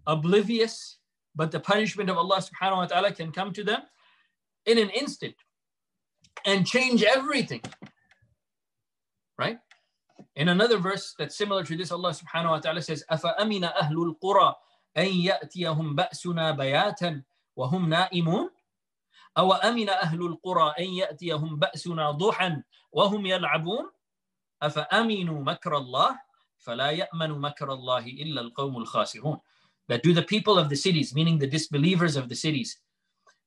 [0.07, 0.97] oblivious
[1.35, 3.81] but the punishment of Allah subhanahu wa ta'ala can come to them
[4.65, 5.35] in an instant
[6.45, 7.61] and change everything.
[9.37, 9.57] Right?
[10.41, 14.55] In another verse that's similar to this, Allah subhanahu wa ta'ala says, أَفَأَمِنَ أَهْلُ الْقُرَىٰ
[14.97, 17.21] أَن يَأْتِيَهُمْ بَأْسُنَا بَيَاتًا
[17.55, 18.49] وَهُمْ نَائِمُونَ
[19.37, 23.91] أو أهل القرى أن يأتيهم بأسنا ضحى وهم يلعبون
[24.61, 26.19] أفأمنوا مكر الله
[26.57, 29.39] فلا يأمن مكر الله إلا القوم الخاسرون
[29.87, 32.77] That do the people of the cities, meaning the disbelievers of the cities,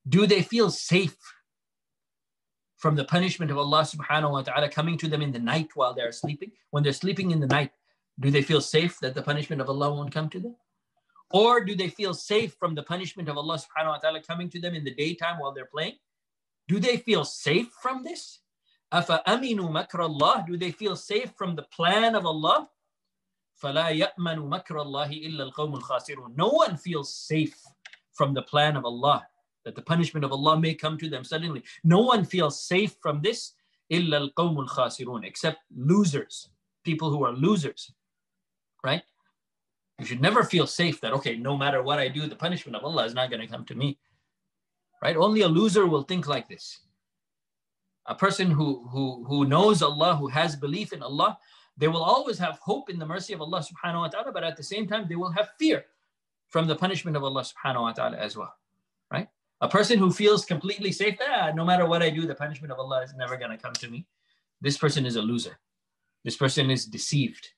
[0.08, 1.16] do they feel safe
[2.83, 5.93] from the punishment of Allah subhanahu wa ta'ala coming to them in the night while
[5.93, 6.51] they're sleeping?
[6.71, 7.71] When they're sleeping in the night,
[8.19, 10.55] do they feel safe that the punishment of Allah won't come to them?
[11.31, 14.59] Or do they feel safe from the punishment of Allah subhanahu wa ta'ala coming to
[14.59, 15.95] them in the daytime while they're playing?
[16.67, 18.39] Do they feel safe from this?
[18.93, 22.69] أَفَأَمِنُوا مَكْرَ اللَّهِ Do they feel safe from the plan of Allah?
[23.61, 27.59] فَلَا يَأْمَنُ مَكْرَ اللَّهِ إِلَّا الْقَوْمُ الْخَاسِرُونَ No one feels safe
[28.13, 29.27] from the plan of Allah,
[29.65, 31.63] that the punishment of Allah may come to them suddenly.
[31.83, 33.53] No one feels safe from this
[33.91, 36.49] إِلَّا الْقَوْمُ الْخَاسِرُونَ except losers,
[36.83, 37.91] people who are losers,
[38.83, 39.01] right?
[39.99, 42.83] You should never feel safe that, okay, no matter what I do, the punishment of
[42.83, 43.99] Allah is not going to come to me.
[45.01, 45.17] Right?
[45.17, 46.79] Only a loser will think like this.
[48.05, 51.37] A person who, who, who knows Allah, who has belief in Allah,
[51.77, 54.57] they will always have hope in the mercy of Allah subhanahu wa ta'ala, but at
[54.57, 55.85] the same time, they will have fear
[56.47, 58.53] from the punishment of Allah subhanahu wa ta'ala as well.
[59.61, 59.67] Right?
[59.67, 62.79] A person who feels completely safe, ah, no matter what I do, the punishment of
[62.79, 64.05] Allah is never going to come to me.
[64.61, 65.59] This person is a loser.
[66.23, 67.49] This person is deceived.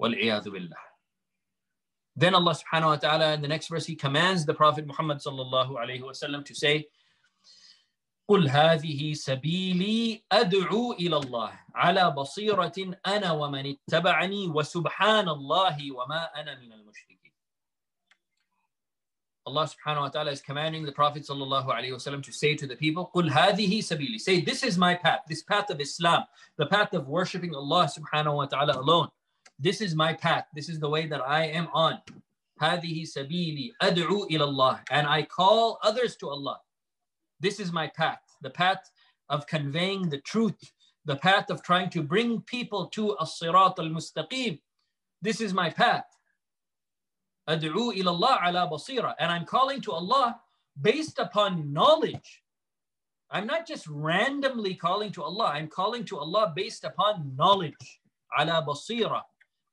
[0.00, 0.84] Wal-iyadhu billah.
[2.14, 5.76] Then Allah subhanahu wa ta'ala in the next verse, He commands the Prophet Muhammad sallallahu
[5.76, 6.86] alayhi wasallam to say,
[8.30, 16.60] قل هذه سبيلي أدعو إلى الله على بصيرة أنا ومن اتبعني وسبحان الله وما أنا
[16.60, 17.25] من المشركين.
[19.46, 22.76] Allah subhanahu wa ta'ala is commanding the Prophet sallallahu alayhi wasallam to say to the
[22.76, 24.20] people, قل هذه سبيلي.
[24.20, 26.24] Say, this is my path, this path of Islam,
[26.58, 29.08] the path of worshipping Allah subhanahu wa ta'ala alone.
[29.58, 30.46] This is my path.
[30.54, 31.98] This is the way that I am on.
[32.60, 34.80] هذه سبيلي أدعو إلى الله.
[34.90, 36.60] And I call others to Allah.
[37.40, 38.20] This is my path.
[38.42, 38.90] The path
[39.28, 40.72] of conveying the truth.
[41.04, 44.60] The path of trying to bring people to الصراط المستقيم.
[45.20, 46.04] This is my path.
[47.47, 49.15] Ad'u ilallah ala basira.
[49.19, 50.39] And I'm calling to Allah
[50.81, 52.43] based upon knowledge.
[53.29, 55.51] I'm not just randomly calling to Allah.
[55.53, 57.99] I'm calling to Allah based upon knowledge.
[58.37, 59.21] Ala basira.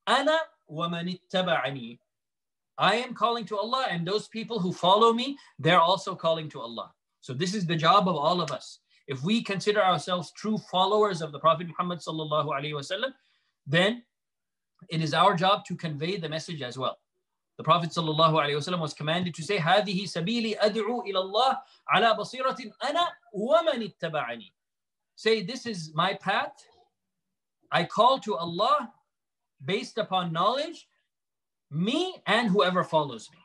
[0.06, 1.98] Ana wa man ittaba'ani.
[2.76, 6.60] I am calling to Allah and those people who follow me, they're also calling to
[6.60, 6.92] Allah.
[7.20, 8.80] So this is the job of all of us.
[9.06, 13.12] If we consider ourselves true followers of the Prophet Muhammad sallallahu alaihi wasallam,
[13.66, 14.02] then
[14.88, 16.98] it is our job to convey the message as well.
[17.57, 21.57] The Prophet sallallahu alaihi wasallam was commanded to say, "هذه سبيلي أدعو إلى الله
[21.93, 24.51] على بصيرة أنا ومن اتبعني."
[25.15, 26.65] Say, this is my path.
[27.71, 28.93] I call to Allah
[29.65, 30.87] based upon knowledge,
[31.69, 33.39] me and whoever follows me.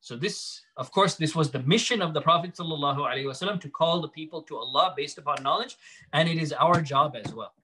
[0.00, 4.08] So this, of course, this was the mission of the Prophet ﷺ to call the
[4.08, 5.76] people to Allah based upon knowledge,
[6.12, 7.54] and it is our job as well.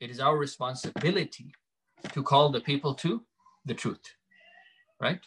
[0.00, 1.54] It is our responsibility
[2.12, 3.22] to call the people to
[3.69, 4.05] the truth,
[4.99, 5.21] right?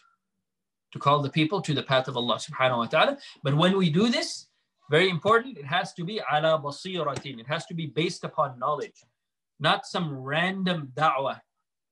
[0.93, 3.17] To call the people to the path of Allah subhanahu wa ta'ala.
[3.41, 4.47] But when we do this,
[4.91, 7.39] very important, it has to be ala basiratin.
[7.39, 8.99] It has to be based upon knowledge
[9.63, 11.39] not some random da'wah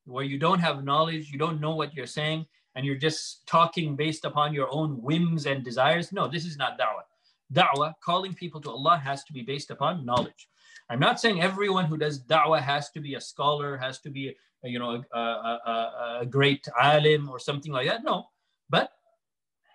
[0.05, 3.95] where you don't have knowledge, you don't know what you're saying, and you're just talking
[3.95, 6.11] based upon your own whims and desires.
[6.11, 7.07] No, this is not da'wah.
[7.53, 10.49] Da'wah, calling people to Allah, has to be based upon knowledge.
[10.89, 14.35] I'm not saying everyone who does da'wah has to be a scholar, has to be,
[14.63, 18.03] you know, a, a, a, great alim or something like that.
[18.03, 18.25] No,
[18.69, 18.91] but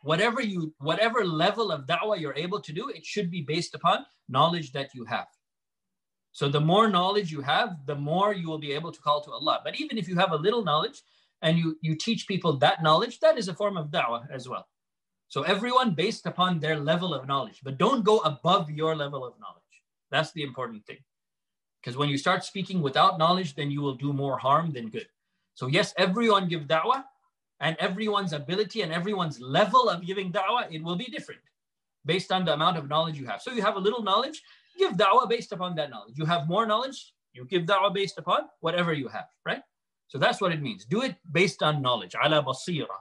[0.02, 4.06] whatever you, whatever level of da'wah you're able to do, it should be based upon
[4.28, 5.26] knowledge that you have.
[6.32, 9.32] So the more knowledge you have, the more you will be able to call to
[9.32, 9.60] Allah.
[9.64, 11.02] But even if you have a little knowledge
[11.42, 14.66] and you, you teach people that knowledge, that is a form of da'wah as well.
[15.28, 19.34] So everyone based upon their level of knowledge, but don't go above your level of
[19.40, 19.62] knowledge.
[20.10, 20.98] That's the important thing.
[21.86, 25.06] Because when you start speaking without knowledge, then you will do more harm than good.
[25.54, 27.04] So yes, everyone give da'wah
[27.60, 31.42] and everyone's ability and everyone's level of giving da'wah, it will be different
[32.04, 33.40] based on the amount of knowledge you have.
[33.40, 34.42] So you have a little knowledge,
[34.76, 36.18] give da'wah based upon that knowledge.
[36.18, 39.62] You have more knowledge, you give da'wah based upon whatever you have, right?
[40.08, 40.86] So that's what it means.
[40.86, 42.98] Do it based on knowledge, ala basira.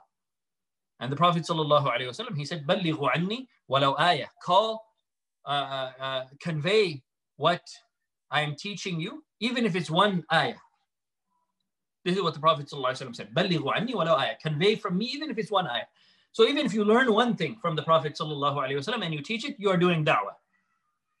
[1.00, 4.80] And the Prophet Wasallam he said, "Ballighu anni walau ayah." Call,
[5.44, 7.02] uh, uh, uh, convey
[7.36, 7.62] what
[8.30, 10.56] I am teaching you, even if it's one ayah.
[12.04, 13.34] This is what the Prophet ﷺ said.
[13.34, 15.86] "Ballighu anni walau ayah." Convey from me, even if it's one ayah.
[16.32, 19.56] So even if you learn one thing from the Prophet ﷺ and you teach it,
[19.58, 20.34] you are doing da'wah.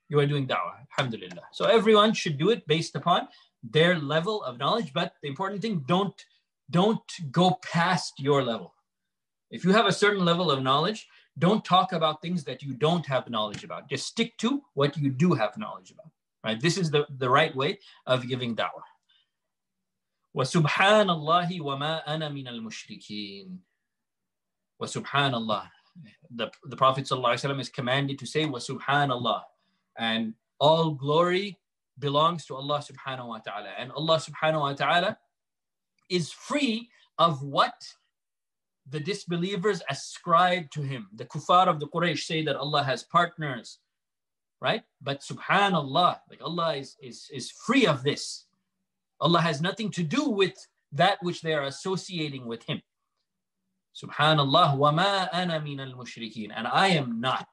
[0.08, 1.42] You are doing da'wah, alhamdulillah.
[1.52, 3.28] So everyone should do it based upon
[3.62, 4.92] their level of knowledge.
[4.92, 6.24] But the important thing, don't,
[6.70, 8.74] don't go past your level.
[9.50, 13.06] If you have a certain level of knowledge, don't talk about things that you don't
[13.06, 13.88] have knowledge about.
[13.88, 16.12] Just stick to what you do have knowledge about.
[16.45, 16.59] Right?
[16.59, 18.87] This is the, the right way of giving da'wah.
[20.35, 23.59] وسبحان الله وما أنا من المشركين
[24.79, 25.69] وسبحان الله
[26.33, 29.43] the, the Prophet ﷺ is commanded to say وسبحان الله
[29.97, 31.59] and all glory
[31.99, 35.17] belongs to Allah subhanahu wa ta'ala and Allah subhanahu wa ta'ala
[36.09, 37.73] is free of what
[38.89, 41.07] the disbelievers ascribe to him.
[41.15, 43.79] The kuffar of the Quraysh say that Allah has partners,
[44.61, 44.83] right?
[45.01, 48.45] But subhanallah, like Allah is, is, is free of this.
[49.19, 50.53] Allah has nothing to do with
[50.93, 52.81] that which they are associating with him.
[53.95, 56.51] Subhanallah, wa ma ana min al mushrikeen.
[56.55, 57.47] And I am not,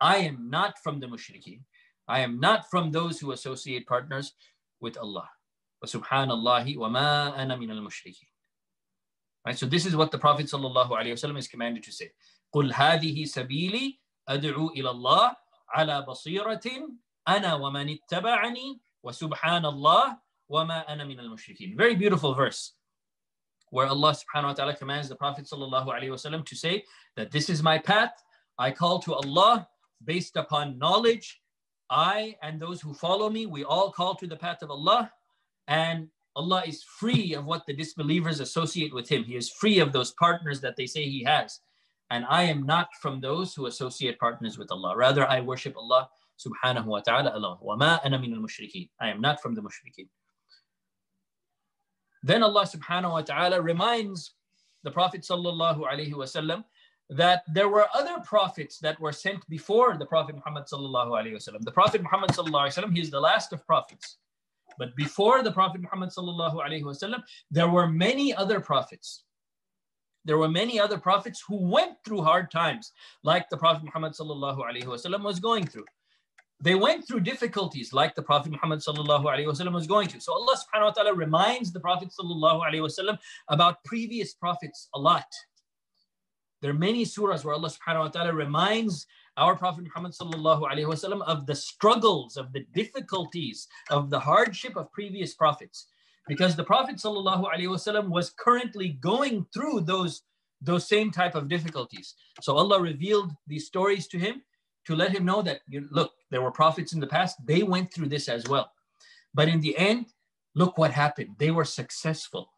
[0.00, 1.60] I am not from the mushrikeen.
[2.08, 4.32] I am not from those who associate partners
[4.80, 5.28] with Allah.
[5.82, 8.30] Wa subhanallah, wa ma ana min al mushrikeen.
[9.44, 9.58] Right?
[9.58, 12.10] So this is what the Prophet ﷺ is commanded to say.
[12.54, 13.98] قُلْ هَذِهِ سَبِيلِي
[14.28, 15.34] أَدْعُو إِلَى اللَّهِ
[15.76, 16.66] عَلَى بَصِيرَةٍ
[17.28, 20.18] أَنَا وَمَنِ اتَّبَعَنِي وَسُبْحَانَ اللَّهِ
[20.50, 22.72] وَمَا أَنَا مِنَ الْمُشْرِكِينَ Very beautiful verse
[23.70, 26.84] where Allah subhanahu wa ta'ala commands the Prophet ﷺ to say
[27.16, 28.12] that this is my path.
[28.58, 29.68] I call to Allah
[30.04, 31.40] based upon knowledge.
[31.90, 35.10] I and those who follow me, we all call to the path of Allah.
[35.68, 39.24] And Allah is free of what the disbelievers associate with him.
[39.24, 41.60] He is free of those partners that they say he has.
[42.10, 44.96] And I am not from those who associate partners with Allah.
[44.96, 47.58] Rather, I worship Allah subhanahu wa ta'ala alone.
[47.62, 50.08] وَمَا أَنَا مِنَ الْمُشْرِكِينَ I am not from the mushrikeen.
[52.22, 54.34] Then Allah subhanahu wa ta'ala reminds
[54.84, 56.64] the Prophet sallallahu alaihi wasallam
[57.10, 61.62] that there were other prophets that were sent before the Prophet Muhammad sallallahu alaihi wasallam.
[61.62, 64.18] The Prophet Muhammad sallallahu alaihi wasallam, he is the last of prophets.
[64.78, 69.24] But before the Prophet Muhammad sallallahu alaihi wasallam, there were many other prophets.
[70.23, 72.91] There were many other prophets who went through hard times,
[73.23, 75.85] like the Prophet Muhammad sallallahu alaihi wasallam was going through.
[76.63, 80.19] They went through difficulties like the Prophet Muhammad sallallahu alaihi wasallam was going through.
[80.19, 83.17] So Allah subhanahu wa ta'ala reminds the Prophet sallallahu alaihi wasallam
[83.49, 85.25] about previous prophets a lot.
[86.61, 89.07] There are many surahs where Allah subhanahu wa ta'ala reminds
[89.37, 94.75] our Prophet Muhammad sallallahu alaihi wasallam of the struggles, of the difficulties, of the hardship
[94.75, 95.87] of previous prophets.
[96.27, 100.21] Because the Prophet wasallam was currently going through those,
[100.61, 102.15] those same type of difficulties.
[102.41, 104.41] So Allah revealed these stories to him
[104.85, 107.93] to let him know that, you, look, there were prophets in the past, they went
[107.93, 108.71] through this as well.
[109.33, 110.07] But in the end,
[110.55, 111.35] look what happened.
[111.37, 112.51] They were successful.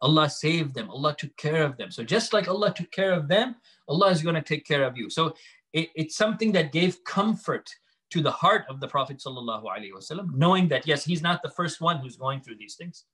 [0.00, 0.90] Allah saved them.
[0.90, 1.90] Allah took care of them.
[1.90, 3.56] So just like Allah took care of them,
[3.88, 5.10] Allah is going to take care of you.
[5.10, 5.34] So
[5.72, 7.68] it, it's something that gave comfort
[8.10, 11.98] to the heart of the Prophet wasallam, knowing that yes, he's not the first one
[11.98, 13.04] who's going through these things.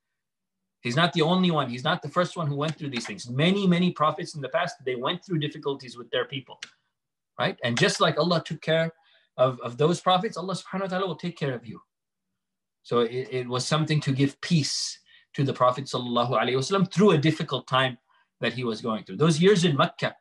[0.83, 1.71] He's not the only one.
[1.71, 3.29] He's not the first one who went through these things.
[3.29, 6.61] Many, many prophets in the past, they went through difficulties with their people,
[7.39, 7.59] right?
[7.65, 8.93] And just like Allah took care
[9.39, 11.81] of, of those prophets, Allah subhanahu wa ta'ala will take care of you.
[12.83, 14.99] So it, it was something to give peace
[15.33, 17.97] to the Prophet wasallam through a difficult time
[18.41, 19.17] that he was going through.
[19.17, 20.15] Those years in Mecca,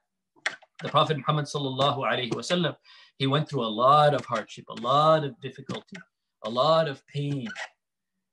[0.82, 2.76] the Prophet Muhammad sallallahu alaihi wasallam,
[3.19, 5.97] he went through a lot of hardship, a lot of difficulty,
[6.45, 7.49] a lot of pain,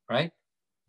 [0.10, 0.32] right?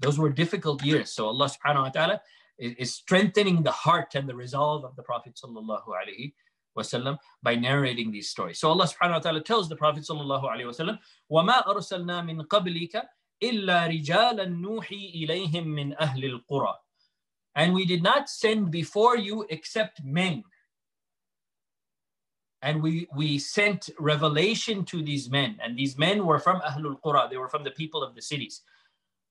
[0.00, 1.12] Those were difficult years.
[1.12, 2.20] So Allah subhanahu wa ta'ala
[2.58, 6.32] is strengthening the heart and the resolve of the Prophet sallallahu alaihi
[6.76, 8.58] wasallam by narrating these stories.
[8.58, 10.98] So Allah subhanahu wa ta'ala tells the Prophet sallallahu alaihi wasallam,
[11.32, 13.02] وَمَا أَرْسَلْنَا مِن قَبْلِكَ
[13.42, 16.74] إِلَّا رِجَالًا نُوحِي إِلَيْهِم مِّنْ أَهْلِ الْقُرَى
[17.54, 20.44] And we did not send before you except men
[22.61, 25.57] and we we sent revelation to these men.
[25.63, 27.29] And these men were from ahlul qura.
[27.29, 28.61] They were from the people of the cities.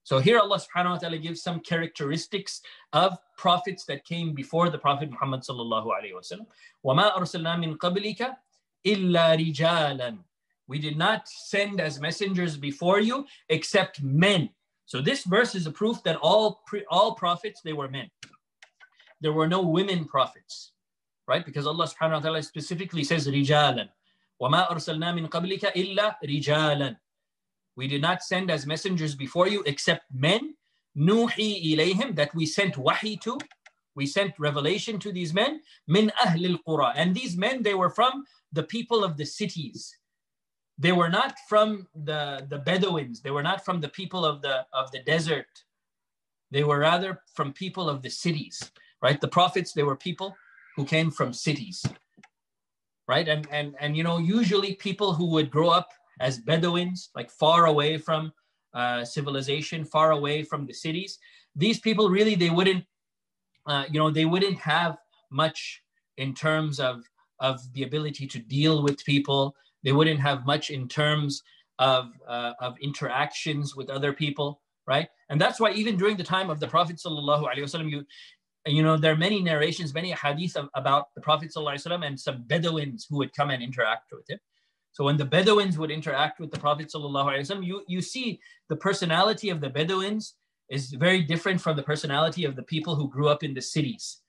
[0.03, 2.63] So here allah subhanahu wa ta'ala gives some characteristics
[2.93, 6.47] of prophets that came before the prophet muhammad sallallahu alaihi wasallam
[6.85, 8.35] wama arsalna min qablika
[8.83, 10.19] illa rijalan
[10.71, 14.49] we did not send as messengers before you except men.
[14.87, 18.09] So this verse is a proof that all all prophets they were men.
[19.21, 20.73] There were no women prophets
[21.30, 21.46] right?
[21.46, 23.90] Because Allah subhanahu wa ta'ala specifically says rijalan.
[24.42, 26.98] وَمَا أَرْسَلْنَا مِن قَبْلِكَ إِلَّا رِجَالًا
[27.76, 30.56] We did not send as messengers before you except men,
[30.98, 33.38] nuhi ilayhim, that we sent wahi to.
[33.96, 36.92] We sent revelation to these men, min ahlil qura.
[36.96, 39.98] And these men, they were from the people of the cities.
[40.78, 43.22] They were not from the, the Bedouins.
[43.22, 45.48] They were not from the people of the, of the desert.
[46.52, 49.20] They were rather from people of the cities, right?
[49.20, 50.36] The prophets, they were people
[50.77, 51.85] who came from cities,
[53.09, 53.29] right?
[53.29, 55.89] And and and you know, usually people who would grow up
[56.21, 58.33] as Bedouins, like far away from
[58.75, 61.19] uh, civilization, far away from the cities,
[61.57, 62.85] these people really they wouldn't,
[63.67, 64.97] uh, you know, they wouldn't have
[65.31, 65.83] much
[66.19, 67.03] in terms of
[67.41, 69.55] of the ability to deal with people.
[69.83, 71.43] They wouldn't have much in terms
[71.79, 75.09] of uh, of interactions with other people, right?
[75.31, 78.05] And that's why even during the time of the Prophet sallallahu alaihi wasallam, you
[78.67, 82.45] you know there are many narrations, many hadith of, about the Prophet wasallam and some
[82.47, 84.39] Bedouins who would come and interact with him.
[84.93, 89.51] So when the Bedouins would interact with the Prophet wasallam, you you see the personality
[89.51, 90.35] of the Bedouins
[90.69, 94.21] is very different from the personality of the people who grew up in the cities,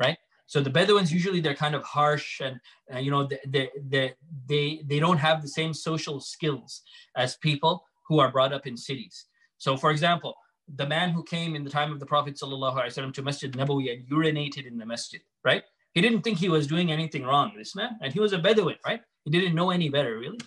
[0.00, 0.18] right?
[0.46, 2.60] So the Bedouins usually they're kind of harsh and
[2.94, 4.14] uh, you know they, they,
[4.46, 6.82] they, they don't have the same social skills
[7.16, 9.26] as people who are brought up in cities.
[9.56, 10.34] So for example,
[10.76, 14.08] the man who came in the time of the Prophet ﷺ to Masjid Nabawi and
[14.08, 15.62] urinated in the masjid, right?
[15.94, 18.76] He didn't think he was doing anything wrong, this man, and he was a Bedouin,
[18.86, 19.02] right?
[19.24, 20.40] He didn't know any better, really,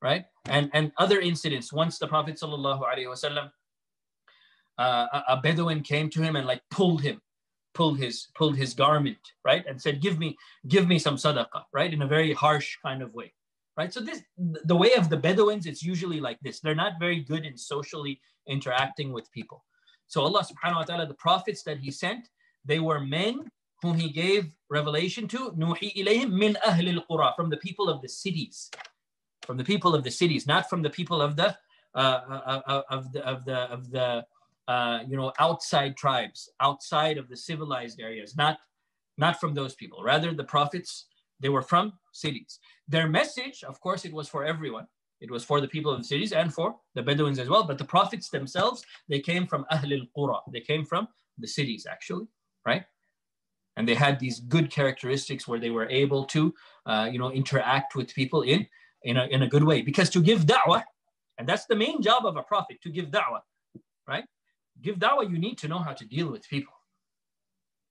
[0.00, 0.24] right?
[0.46, 1.72] And and other incidents.
[1.72, 3.50] Once the Prophet ﷺ,
[4.78, 7.20] uh, a, a Bedouin came to him and like pulled him
[7.74, 10.36] pulled his pulled his garment right and said give me
[10.68, 13.32] give me some sadaqah right in a very harsh kind of way
[13.76, 17.20] right so this the way of the bedouins it's usually like this they're not very
[17.20, 19.64] good in socially interacting with people
[20.06, 22.28] so allah subhanahu wa ta'ala the prophets that he sent
[22.64, 23.50] they were men
[23.82, 28.08] whom he gave revelation to nuhi ilayhim min ahli al-qura from the people of the
[28.08, 28.70] cities
[29.46, 31.56] from the people of the cities not from the people of the
[31.94, 34.24] uh, uh, uh of the of the of the
[34.70, 38.56] uh, you know, outside tribes, outside of the civilized areas, not,
[39.18, 40.00] not from those people.
[40.00, 41.06] Rather, the prophets,
[41.40, 42.60] they were from cities.
[42.86, 44.86] Their message, of course, it was for everyone.
[45.20, 47.64] It was for the people of the cities and for the Bedouins as well.
[47.64, 50.40] But the prophets themselves, they came from Ahl al-Qura.
[50.52, 51.08] They came from
[51.38, 52.26] the cities, actually,
[52.66, 52.84] right?
[53.76, 56.54] And they had these good characteristics where they were able to,
[56.86, 58.66] uh, you know, interact with people in,
[59.04, 59.82] in, a, in a good way.
[59.82, 60.82] Because to give da'wah,
[61.38, 63.40] and that's the main job of a prophet, to give da'wah,
[64.08, 64.24] right?
[64.82, 66.72] give dawah, you need to know how to deal with people.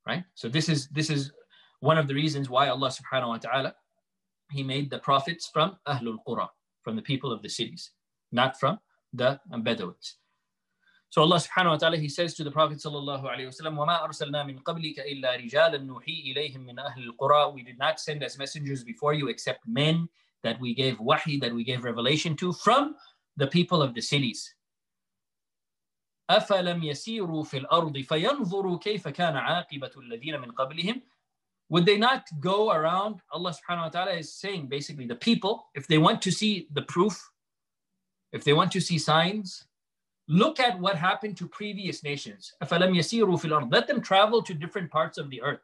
[0.08, 0.24] Right?
[0.34, 1.32] So this is this is
[1.82, 3.76] one of the reasons why Allah subhanahu wa ta'ala
[4.52, 6.48] He made the prophets from Ahlul Qura,
[6.83, 7.91] from the people of the cities,
[8.33, 8.79] not from
[9.13, 10.17] the Bedouins.
[11.11, 14.45] So Allah subhanahu wa ta'ala He says to the Prophet sallallahu alayhi wasallam, وَمَا أَرْسَلْنَا
[14.47, 18.83] مِن قَبْلِكَ إِلَّا رِجَالًا نُوحِي إِلَيْهِم مِّنْ أَهْلِ الْقُرَى We did not send as messengers
[18.83, 20.09] before you except men
[20.43, 22.97] that we gave wahi, that we gave revelation to from
[23.37, 24.55] the people of the cities.
[26.31, 31.03] أفلم يسيروا في الأرض فينظروا كيف كان عاقبة الذين من قبلهم
[31.70, 33.22] would they not go around?
[33.32, 36.82] Allah subhanahu wa ta'ala is saying basically the people, if they want to see the
[36.82, 37.30] proof,
[38.32, 39.66] if they want to see signs,
[40.28, 42.54] look at what happened to previous nations.
[42.70, 45.62] Let them travel to different parts of the earth.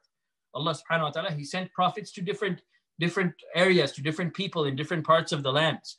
[0.54, 2.62] Allah subhanahu wa ta'ala, He sent prophets to different,
[3.00, 5.98] different areas, to different people in different parts of the lands.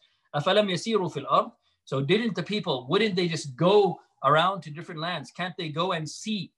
[1.84, 5.30] So didn't the people, wouldn't they just go around to different lands?
[5.30, 6.52] Can't they go and see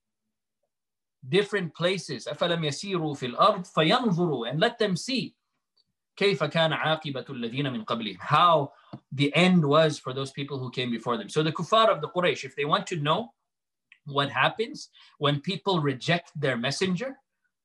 [1.28, 2.26] different places?
[2.26, 5.34] أَفَلَمْ يَسِيرُوا فِي الْأَرْضِ فَيَنْظُرُوا And let them see
[6.16, 8.72] كيف كان عاقبة الذين من قبلهم how
[9.10, 12.08] the end was for those people who came before them so the kuffar of the
[12.08, 13.32] Quraysh if they want to know
[14.06, 17.16] what happens when people reject their messenger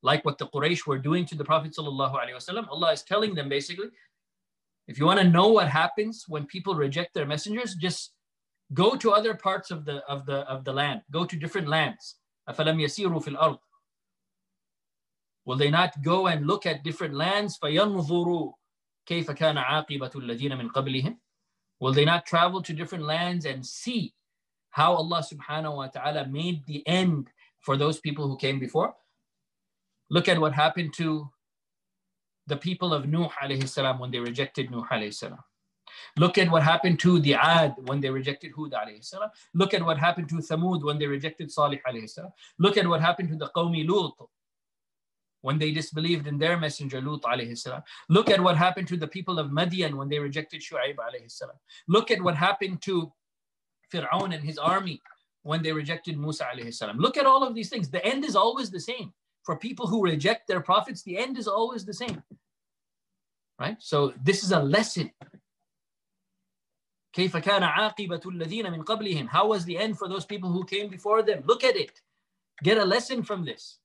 [0.01, 3.89] like what the Quraysh were doing to the Prophet ﷺ, Allah is telling them basically
[4.88, 8.13] if you want to know what happens when people reject their messengers just
[8.73, 11.01] Go to other parts of the of the of the land.
[11.11, 12.15] Go to different lands.
[12.47, 13.59] أفلم يسيروا في الأرض
[15.45, 17.57] Will they not go and look at different lands?
[17.57, 18.53] فينظروا
[19.05, 21.17] كيف كان عاقبة الذين من قبلهم
[21.80, 24.13] Will they not travel to different lands and see
[24.71, 28.93] how Allah subhanahu wa ta'ala made the end for those people who came before?
[30.09, 31.30] Look at what happened to
[32.47, 35.39] the people of Nuh alayhi salam when they rejected Nuh alayhi salam.
[36.16, 39.30] Look at what happened to the Ad when they rejected Hud salam.
[39.55, 42.32] Look at what happened to Thamud when they rejected Salih alayhi salam.
[42.59, 44.14] Look at what happened to the Qawmi Lut
[45.42, 47.82] when they disbelieved in their messenger Lut alayhi salam.
[48.09, 51.57] Look at what happened to the people of Madian when they rejected Shu'aib alayhi salam.
[51.88, 53.12] Look at what happened to
[53.92, 55.03] Fir'aun and his army
[55.42, 56.99] when they rejected Musa alayhi salam.
[56.99, 57.90] Look at all of these things.
[57.90, 59.12] The end is always the same.
[59.45, 62.22] For people who reject their prophets, the end is always the same.
[63.61, 63.76] Right?
[63.78, 65.11] So this is a lesson
[67.13, 70.89] كيف كان عاقبة الذين من قبلهم How was the end for those people who came
[70.89, 71.43] before them?
[71.45, 72.01] Look at it.
[72.63, 73.80] Get a lesson from this.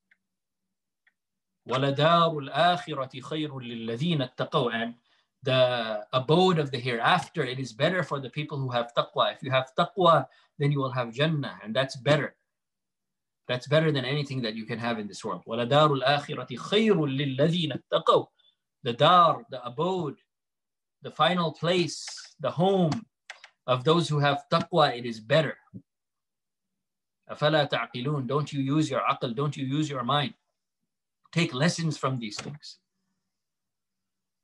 [1.69, 4.95] وَلَدَارُ الْآخِرَةِ خَيْرٌ لِلَّذِينَ اتَّقَوْا And
[5.43, 9.35] the abode of the hereafter, it is better for the people who have taqwa.
[9.35, 10.27] If you have taqwa,
[10.59, 12.35] then you will have Jannah, and that's better.
[13.49, 15.43] That's better than anything that you can have in this world.
[15.47, 18.27] وَلَدَارُ الْآخِرَةِ خَيْرٌ لِلَّذِينَ اتَّقَوْا
[18.83, 20.17] The dar, the abode,
[21.03, 22.07] the final place,
[22.41, 23.07] the home
[23.69, 25.57] of those who have taqwa, it is better.
[27.31, 30.35] أَفَلَا تَعْقِلُونَ Don't you use your aql, don't you use your mind.
[31.33, 32.79] Take lessons from these things.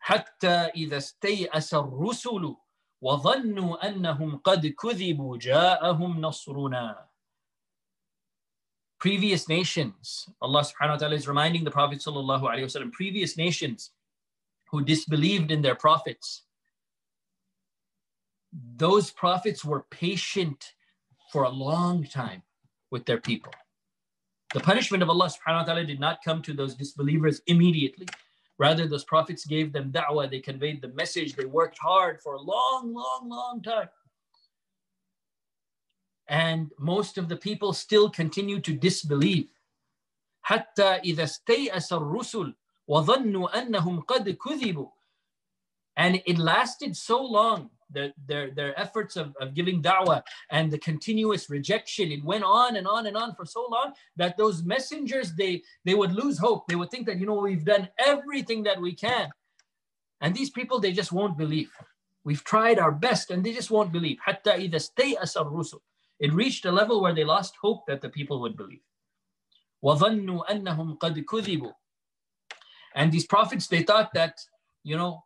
[0.03, 2.57] حتى إذا استيأس الرسل
[3.03, 7.11] وظنوا أنهم قد كذبوا جاءهم نصرنا
[9.01, 10.29] previous nations.
[10.43, 13.93] Allah subhanahu wa ta'ala is reminding the Prophet sallallahu alayhi wasallam, previous nations
[14.71, 16.44] who disbelieved in their prophets.
[18.77, 20.75] Those prophets were patient
[21.33, 22.43] for a long time
[22.91, 23.53] with their people.
[24.53, 28.07] The punishment of Allah subhanahu wa ta'ala did not come to those disbelievers immediately.
[28.59, 32.41] Rather, those prophets gave them da'wah, they conveyed the message, they worked hard for a
[32.43, 33.89] long, long, long time.
[36.29, 39.49] And most of the people still continue to disbelieve.
[40.43, 42.55] حتى إذا استيأس الرسل
[42.89, 44.91] وظنوا أنهم قد كذبوا
[45.97, 50.79] and it lasted so long their, their, their efforts of, of giving da'wah and the
[50.79, 55.35] continuous rejection it went on and on and on for so long that those messengers
[55.35, 58.81] they they would lose hope they would think that you know we've done everything that
[58.81, 59.29] we can
[60.21, 61.71] and these people they just won't believe
[62.23, 65.81] we've tried our best and they just won't believe حتى إذا استيأس الرسل
[66.21, 68.83] it reached a level where they lost hope that the people would believe.
[69.83, 71.73] وَظَنُّوا أَنَّهُمْ قَدْ كُذِبُوا
[72.95, 74.39] And these prophets, they thought that,
[74.85, 75.24] you know,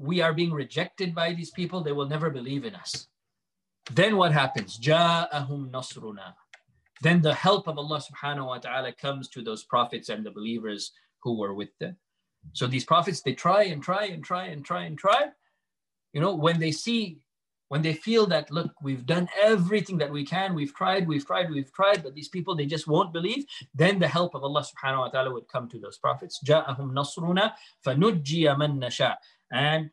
[0.00, 1.82] we are being rejected by these people.
[1.82, 3.08] They will never believe in us.
[3.92, 4.78] Then what happens?
[4.78, 6.34] جَاءَهُمْ نَصْرُنَا
[7.02, 10.92] Then the help of Allah subhanahu wa ta'ala comes to those prophets and the believers
[11.22, 11.96] who were with them.
[12.52, 15.30] So these prophets, they try and try and try and try and try.
[16.12, 17.20] You know, when they see
[17.68, 21.50] when they feel that, look, we've done everything that we can, we've tried, we've tried,
[21.50, 23.44] we've tried, but these people, they just won't believe,
[23.74, 26.40] then the help of Allah subhanahu wa ta'ala would come to those prophets.
[26.46, 27.52] جَاءَهُمْ نَصْرُنَا
[27.84, 29.16] فَنُجِّيَ مَن نَشَاء
[29.51, 29.89] And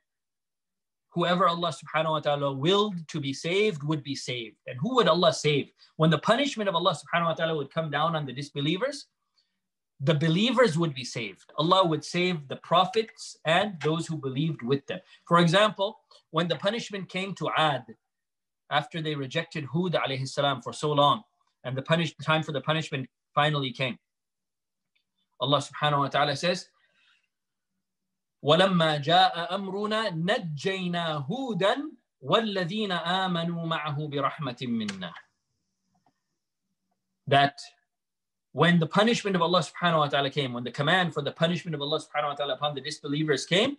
[1.11, 4.57] whoever Allah subhanahu wa ta'ala willed to be saved would be saved.
[4.67, 5.71] And who would Allah save?
[5.97, 9.07] When the punishment of Allah subhanahu wa ta'ala would come down on the disbelievers,
[10.01, 11.51] the believers would be saved.
[11.59, 15.01] Allah would save the prophets and those who believed with them.
[15.27, 15.99] For example,
[16.31, 17.85] when the punishment came to Ad,
[18.71, 21.23] after they rejected Hud alayhi salam for so long,
[21.65, 23.99] and the punish, time for the punishment finally came.
[25.41, 26.69] Allah subhanahu wa ta'ala says,
[28.42, 35.14] ولما جاء أمرنا نجينا هودا والذين آمنوا معه برحمة منا.
[37.28, 37.60] That
[38.52, 41.74] when the punishment of Allah subhanahu wa ta'ala came, when the command for the punishment
[41.74, 43.78] of Allah subhanahu wa ta'ala upon the disbelievers came,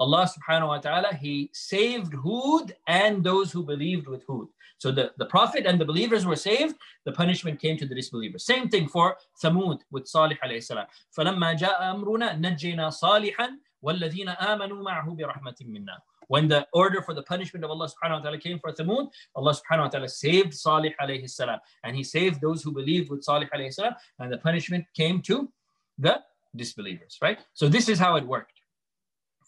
[0.00, 4.48] Allah subhanahu wa ta'ala, He saved Hud and those who believed with Hud.
[4.78, 6.74] So the, the Prophet and the believers were saved,
[7.04, 8.44] the punishment came to the disbelievers.
[8.44, 10.86] Same thing for Thamud with Salih alayhi salam.
[11.16, 13.48] فَلَمَّا جَاءَ أَمْرُنَا نَجَّيْنَا صَالِحًا
[13.84, 15.96] وَالَّذِينَ آمَنُوا مَعَهُ بِرَحْمَةٍ مِنَّا
[16.28, 19.54] When the order for the punishment of Allah subhanahu wa ta'ala came for Thamud, Allah
[19.54, 21.58] subhanahu wa ta'ala saved Salih alayhi salam.
[21.84, 23.94] And He saved those who believed with Salih alayhi salam.
[24.18, 25.50] And the punishment came to
[25.98, 26.22] the
[26.54, 27.38] disbelievers, right?
[27.54, 28.62] So this is how it worked.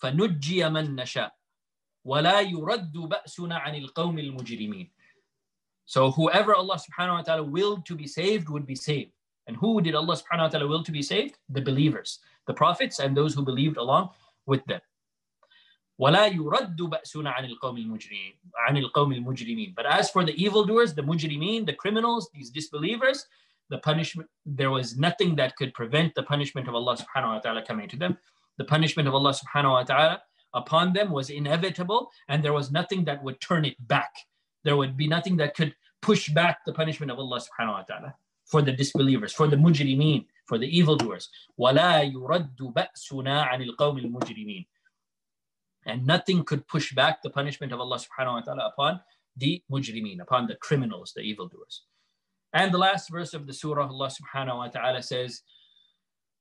[0.02, 1.32] فنجي من نشاء
[2.04, 4.90] ولا يرد بأسنا عن القوم المجرمين
[5.86, 9.12] So whoever Allah subhanahu wa ta'ala willed to be saved would be saved.
[9.46, 11.36] And who did Allah subhanahu wa ta'ala will to be saved?
[11.50, 14.10] The believers, the prophets and those who believed along
[14.46, 14.80] with them.
[15.98, 18.34] ولا يرد بأسنا عن القوم المجرمين
[18.68, 19.74] عن القوم المجرمين.
[19.74, 23.26] But as for the evildoers, the mujrimeen, the criminals, these disbelievers,
[23.70, 27.62] the punishment, there was nothing that could prevent the punishment of Allah subhanahu wa ta'ala
[27.62, 28.18] coming to them
[28.58, 30.22] the punishment of Allah subhanahu wa ta'ala
[30.54, 34.12] upon them was inevitable and there was nothing that would turn it back.
[34.62, 38.14] There would be nothing that could push back the punishment of Allah subhanahu wa ta'ala
[38.44, 41.28] for the disbelievers, for the mujrimeen, for the evildoers.
[41.58, 44.66] وَلَا يُرَدُّ بَأْسُنَا عَنِ الْقَوْمِ الْمُجْرِمِينَ
[45.86, 49.00] And nothing could push back the punishment of Allah subhanahu wa ta'ala upon
[49.36, 51.82] the mujrimeen, upon the criminals, the evildoers.
[52.52, 55.42] And the last verse of the surah, Allah subhanahu wa ta'ala says,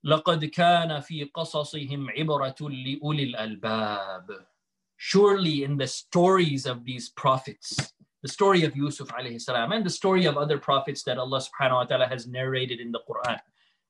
[0.06, 4.46] لقد كان في قصصهم عبرة لأولي الألباب
[4.98, 9.90] Surely in the stories of these prophets, the story of Yusuf alayhi salam and the
[9.90, 13.40] story of other prophets that Allah subhanahu wa ta'ala has narrated in the Quran.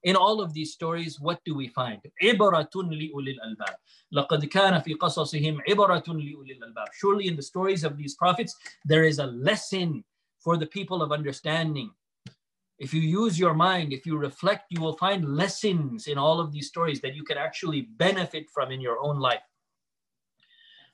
[0.03, 2.01] In all of these stories, what do we find?
[2.21, 3.75] عبرة لأولي الألباب
[4.11, 9.05] لقد كان في قصصهم عبرة لأولي الألباب Surely in the stories of these prophets, there
[9.05, 10.03] is a lesson
[10.39, 11.91] for the people of understanding
[12.79, 16.51] if you use your mind, if you reflect, you will find lessons in all of
[16.51, 19.41] these stories that you can actually benefit from in your own life.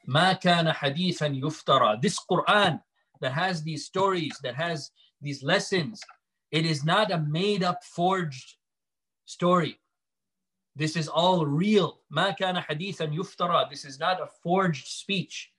[0.07, 2.01] ما كان حديثا يفترى.
[2.01, 2.81] This Quran
[3.21, 4.91] that has these stories, that has
[5.21, 6.01] these lessons,
[6.51, 8.55] It is not a made up, forged
[9.25, 9.79] story.
[10.75, 12.01] This is all real.
[12.11, 13.69] ما كان حديثا يفترى.
[13.69, 15.51] This is not a forged speech.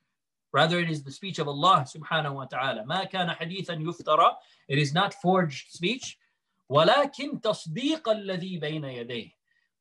[0.53, 2.83] Rather, it is the speech of Allah subhanahu wa ta'ala.
[2.85, 4.31] ما كان حديثا يفترى.
[4.67, 6.17] It is not forged speech.
[6.69, 9.31] ولكن تصديق الذي بين يديه.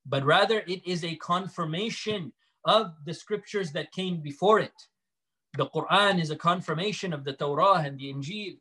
[0.06, 2.32] But rather, it is a confirmation
[2.64, 4.72] of the scriptures that came before it.
[5.56, 8.58] The Quran is a confirmation of the Torah and the Injil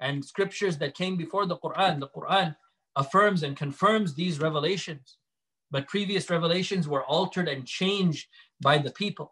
[0.00, 2.00] and scriptures that came before the Quran.
[2.00, 2.56] The Quran
[2.95, 5.17] affirms and confirms these revelations.
[5.71, 8.27] But previous revelations were altered and changed
[8.61, 9.31] by the people.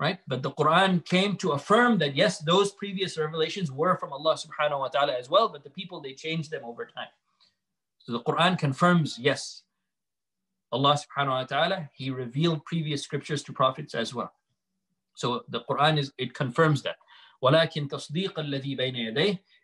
[0.00, 0.18] Right?
[0.26, 4.80] But the Quran came to affirm that yes, those previous revelations were from Allah subhanahu
[4.80, 7.08] wa ta'ala as well, but the people they changed them over time.
[8.00, 9.62] So the Quran confirms, yes,
[10.72, 14.32] Allah subhanahu wa ta'ala, He revealed previous scriptures to prophets as well.
[15.14, 16.96] So the Quran is it confirms that.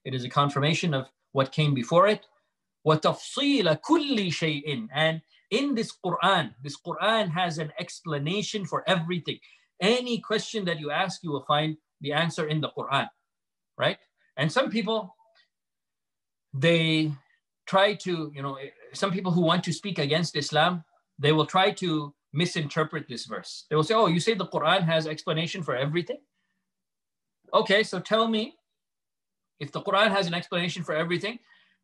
[0.04, 2.26] It is a confirmation of what came before it
[2.85, 9.39] وتفصيل كل شيء and in this Quran this Quran has an explanation for everything
[9.81, 13.07] any question that you ask you will find the answer in the Quran
[13.77, 13.97] right
[14.37, 15.15] and some people
[16.53, 17.11] they
[17.65, 18.57] try to you know
[18.93, 20.83] some people who want to speak against Islam
[21.19, 24.83] they will try to misinterpret this verse they will say oh you say the Quran
[24.83, 26.17] has explanation for everything
[27.55, 28.55] okay, so tell me,
[29.59, 31.39] if the Quran has an explanation for everything,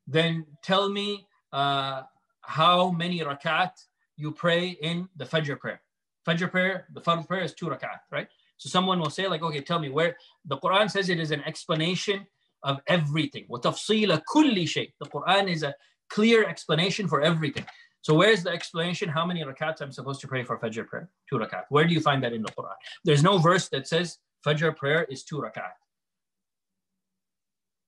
[0.08, 2.04] then tell me uh,
[2.42, 3.72] how many rakat
[4.18, 5.82] you pray in the Fajr prayer.
[6.28, 8.28] Fajr prayer, the Fajr prayer is two rakat, right?
[8.58, 11.42] So someone will say like, okay, tell me where the Quran says it is an
[11.44, 12.28] explanation
[12.64, 13.46] of everything.
[13.50, 14.94] وَتَفْصِيلَ كُلِّ شَيْء.
[15.00, 15.74] The Quran is a
[16.10, 17.66] clear explanation for everything.
[18.02, 19.10] So where's the explanation?
[19.10, 21.10] How many rakats I'm supposed to pray for Fajr prayer?
[21.30, 21.64] Two rakat.
[21.70, 22.76] Where do you find that in the Quran?
[23.04, 25.74] There's no verse that says Fajr prayer is two rakat.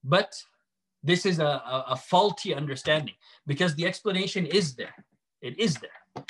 [0.04, 0.34] But
[1.03, 3.15] this is a, a, a, faulty understanding
[3.47, 4.95] because the explanation is there.
[5.41, 6.25] It is there.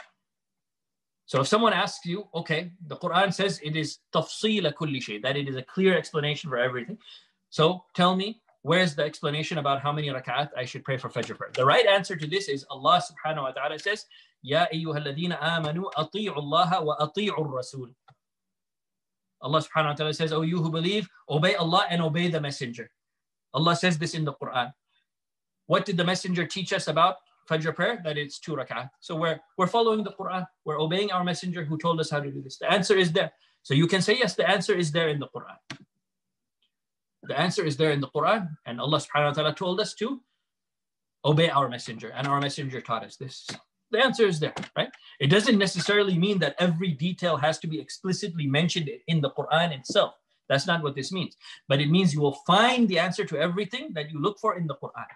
[1.27, 5.37] So if someone asks you, okay, the Quran says it is tafsila kulli shay, that
[5.37, 6.99] it is a clear explanation for everything.
[7.51, 11.37] So tell me, where's the explanation about how many rakat I should pray for Fajr
[11.37, 11.51] prayer?
[11.55, 14.07] The right answer to this is Allah subhanahu wa ta'ala says,
[14.43, 17.89] Ya ayyuhalladina amanu ati'u Allah wa ati'u rasul.
[19.41, 22.91] Allah subhanahu wa ta'ala says, Oh, you who believe, obey Allah and obey the messenger.
[23.55, 24.73] Allah says this in the Quran.
[25.67, 27.17] What did the messenger teach us about
[27.49, 28.01] Fajr prayer?
[28.05, 28.91] That it's two rak'ah.
[29.01, 30.47] So we're, we're following the Quran.
[30.65, 32.59] We're obeying our messenger who told us how to do this.
[32.59, 33.33] The answer is there.
[33.63, 35.59] So you can say, yes, the answer is there in the Quran.
[37.25, 38.49] The answer is there in the Quran.
[38.65, 40.21] And Allah subhanahu wa ta'ala told us to
[41.25, 42.09] obey our messenger.
[42.09, 43.47] And our messenger taught us this.
[43.91, 44.91] The answer is there, right?
[45.19, 49.73] It doesn't necessarily mean that every detail has to be explicitly mentioned in the Quran
[49.73, 50.15] itself.
[50.49, 51.37] That's not what this means.
[51.69, 54.67] But it means you will find the answer to everything that you look for in
[54.67, 55.07] the Quran.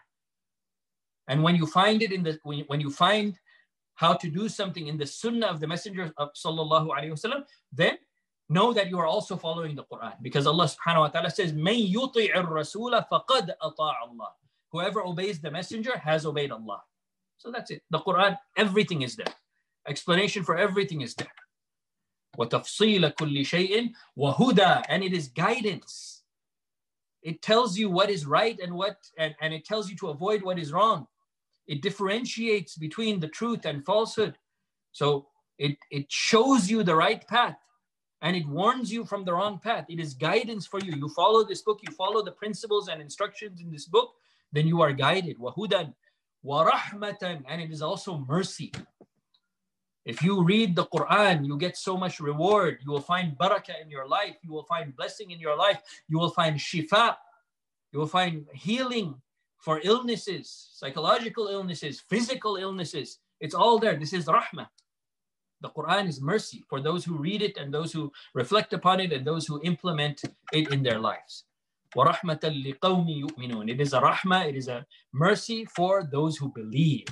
[1.28, 3.38] And when you find it in the when, when you find
[3.94, 7.96] how to do something in the Sunnah of the Messenger of Sallallahu Wasallam, then
[8.48, 11.76] know that you are also following the Quran because Allah Subhanahu wa Taala says, "Man
[11.76, 14.28] rasula faqad Allah."
[14.72, 16.82] Whoever obeys the Messenger has obeyed Allah.
[17.36, 17.82] So that's it.
[17.90, 19.34] The Quran, everything is there.
[19.86, 21.32] Explanation for everything is there.
[22.37, 26.23] وَتَفْصِيلَ كُلِّ شَيْءٍ وَهُدَى And it is guidance.
[27.23, 30.43] It tells you what is right and what, and, and it tells you to avoid
[30.43, 31.07] what is wrong.
[31.67, 34.37] It differentiates between the truth and falsehood.
[34.91, 35.27] So
[35.57, 37.57] it, it shows you the right path
[38.21, 39.85] and it warns you from the wrong path.
[39.89, 40.95] It is guidance for you.
[40.95, 44.13] You follow this book, you follow the principles and instructions in this book,
[44.51, 45.37] then you are guided.
[45.37, 45.93] وَهُدًى
[46.45, 48.71] وَرَحْمَةً And it is also mercy.
[50.04, 52.78] If you read the Quran, you get so much reward.
[52.84, 54.36] You will find barakah in your life.
[54.42, 55.80] You will find blessing in your life.
[56.08, 57.16] You will find shifa.
[57.92, 59.14] You will find healing
[59.58, 63.18] for illnesses, psychological illnesses, physical illnesses.
[63.40, 63.96] It's all there.
[63.96, 64.66] This is rahmah.
[65.60, 69.12] The Quran is mercy for those who read it and those who reflect upon it
[69.12, 70.22] and those who implement
[70.52, 71.44] it in their lives.
[71.94, 77.06] It is a rahmah, it is a mercy for those who believe.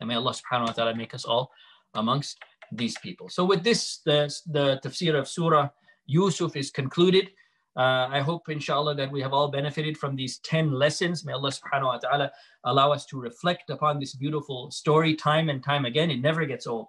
[0.00, 1.50] And may Allah subhanahu wa ta'ala make us all
[1.94, 2.38] amongst
[2.72, 3.28] these people.
[3.28, 5.68] So with this, the, the tafsir of Surah
[6.06, 7.30] Yusuf is concluded.
[7.76, 11.24] Uh, I hope, inshallah, that we have all benefited from these 10 lessons.
[11.24, 12.32] May Allah subhanahu wa ta'ala
[12.64, 16.10] allow us to reflect upon this beautiful story time and time again.
[16.10, 16.88] It never gets old.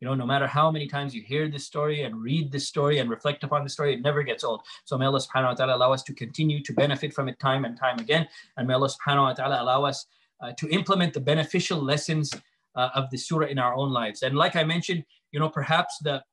[0.00, 2.98] You know, no matter how many times you hear this story and read this story
[2.98, 4.62] and reflect upon the story, it never gets old.
[4.84, 7.64] So may Allah subhanahu wa ta'ala allow us to continue to benefit from it time
[7.64, 8.28] and time again.
[8.56, 10.06] And may Allah subhanahu wa ta'ala allow us
[10.41, 12.33] uh, to implement the beneficial lessons
[12.75, 14.23] uh, of the surah in our own lives.
[14.23, 16.23] And like I mentioned, you know, perhaps the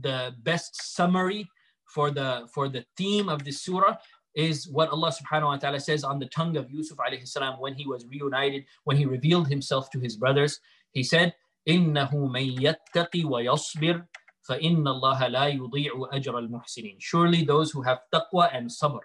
[0.00, 1.48] the best summary
[1.86, 3.96] for the for the theme of the surah
[4.34, 7.74] is what Allah subhanahu wa ta'ala says on the tongue of Yusuf alayhi salam when
[7.74, 10.60] he was reunited, when he revealed himself to his brothers.
[10.92, 11.34] He said,
[11.68, 14.06] إِنَّهُ مَن يَتَّقِ وَيَصْبِرْ
[14.48, 19.00] فَإِنَّ اللَّهَ لَا يُضِيعُ أَجْرَ الْمُحْسِنِينَ Surely those who have taqwa and sabr,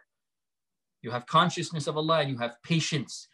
[1.02, 3.28] you have consciousness of Allah and you have patience,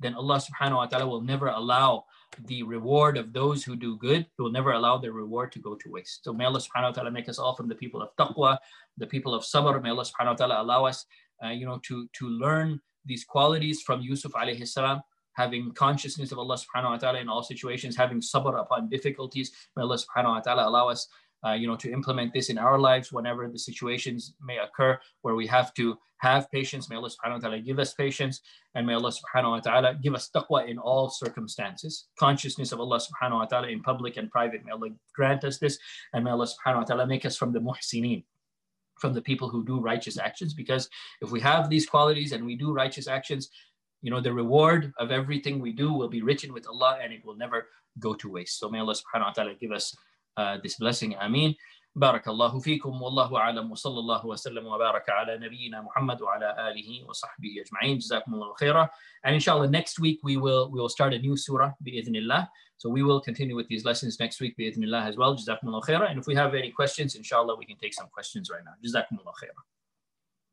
[0.00, 2.04] then Allah subhanahu wa ta'ala will never allow
[2.46, 4.26] the reward of those who do good.
[4.36, 6.24] He will never allow their reward to go to waste.
[6.24, 8.58] So may Allah subhanahu wa ta'ala make us all from the people of taqwa,
[8.96, 9.82] the people of sabr.
[9.82, 11.04] May Allah subhanahu wa ta'ala allow us,
[11.44, 15.02] uh, you know, to, to learn these qualities from Yusuf alayhi salam,
[15.34, 19.52] having consciousness of Allah subhanahu wa ta'ala in all situations, having sabr upon difficulties.
[19.76, 21.08] May Allah subhanahu wa ta'ala allow us
[21.46, 25.34] uh, you know, to implement this in our lives whenever the situations may occur where
[25.34, 26.90] we have to have patience.
[26.90, 28.40] May Allah subhanahu wa ta'ala give us patience
[28.74, 32.08] and may Allah subhanahu wa ta'ala give us taqwa in all circumstances.
[32.18, 34.64] Consciousness of Allah subhanahu wa ta'ala in public and private.
[34.64, 35.78] May Allah grant us this
[36.12, 38.24] and may Allah subhanahu wa ta'ala make us from the muhsineen
[38.98, 40.90] from the people who do righteous actions because
[41.22, 43.48] if we have these qualities and we do righteous actions
[44.02, 47.24] you know the reward of everything we do will be written with Allah and it
[47.24, 47.66] will never
[47.98, 49.96] go to waste so may Allah subhanahu wa ta'ala give us
[50.37, 51.15] uh, this blessing.
[51.15, 51.55] Ameen.
[51.95, 57.55] بارك الله فيكم والله أعلم وصلى الله وسلم وبارك على نبينا محمد وعلى آله وصحبه
[57.61, 58.89] أجمعين جزاكم الله خيرا
[59.23, 62.89] and inshallah next week we will we will start a new surah بإذن الله so
[62.89, 66.07] we will continue with these lessons next week بإذن الله as well جزاكم الله خيرا
[66.11, 69.17] and if we have any questions inshallah we can take some questions right now جزاكم
[69.19, 69.63] الله خيرا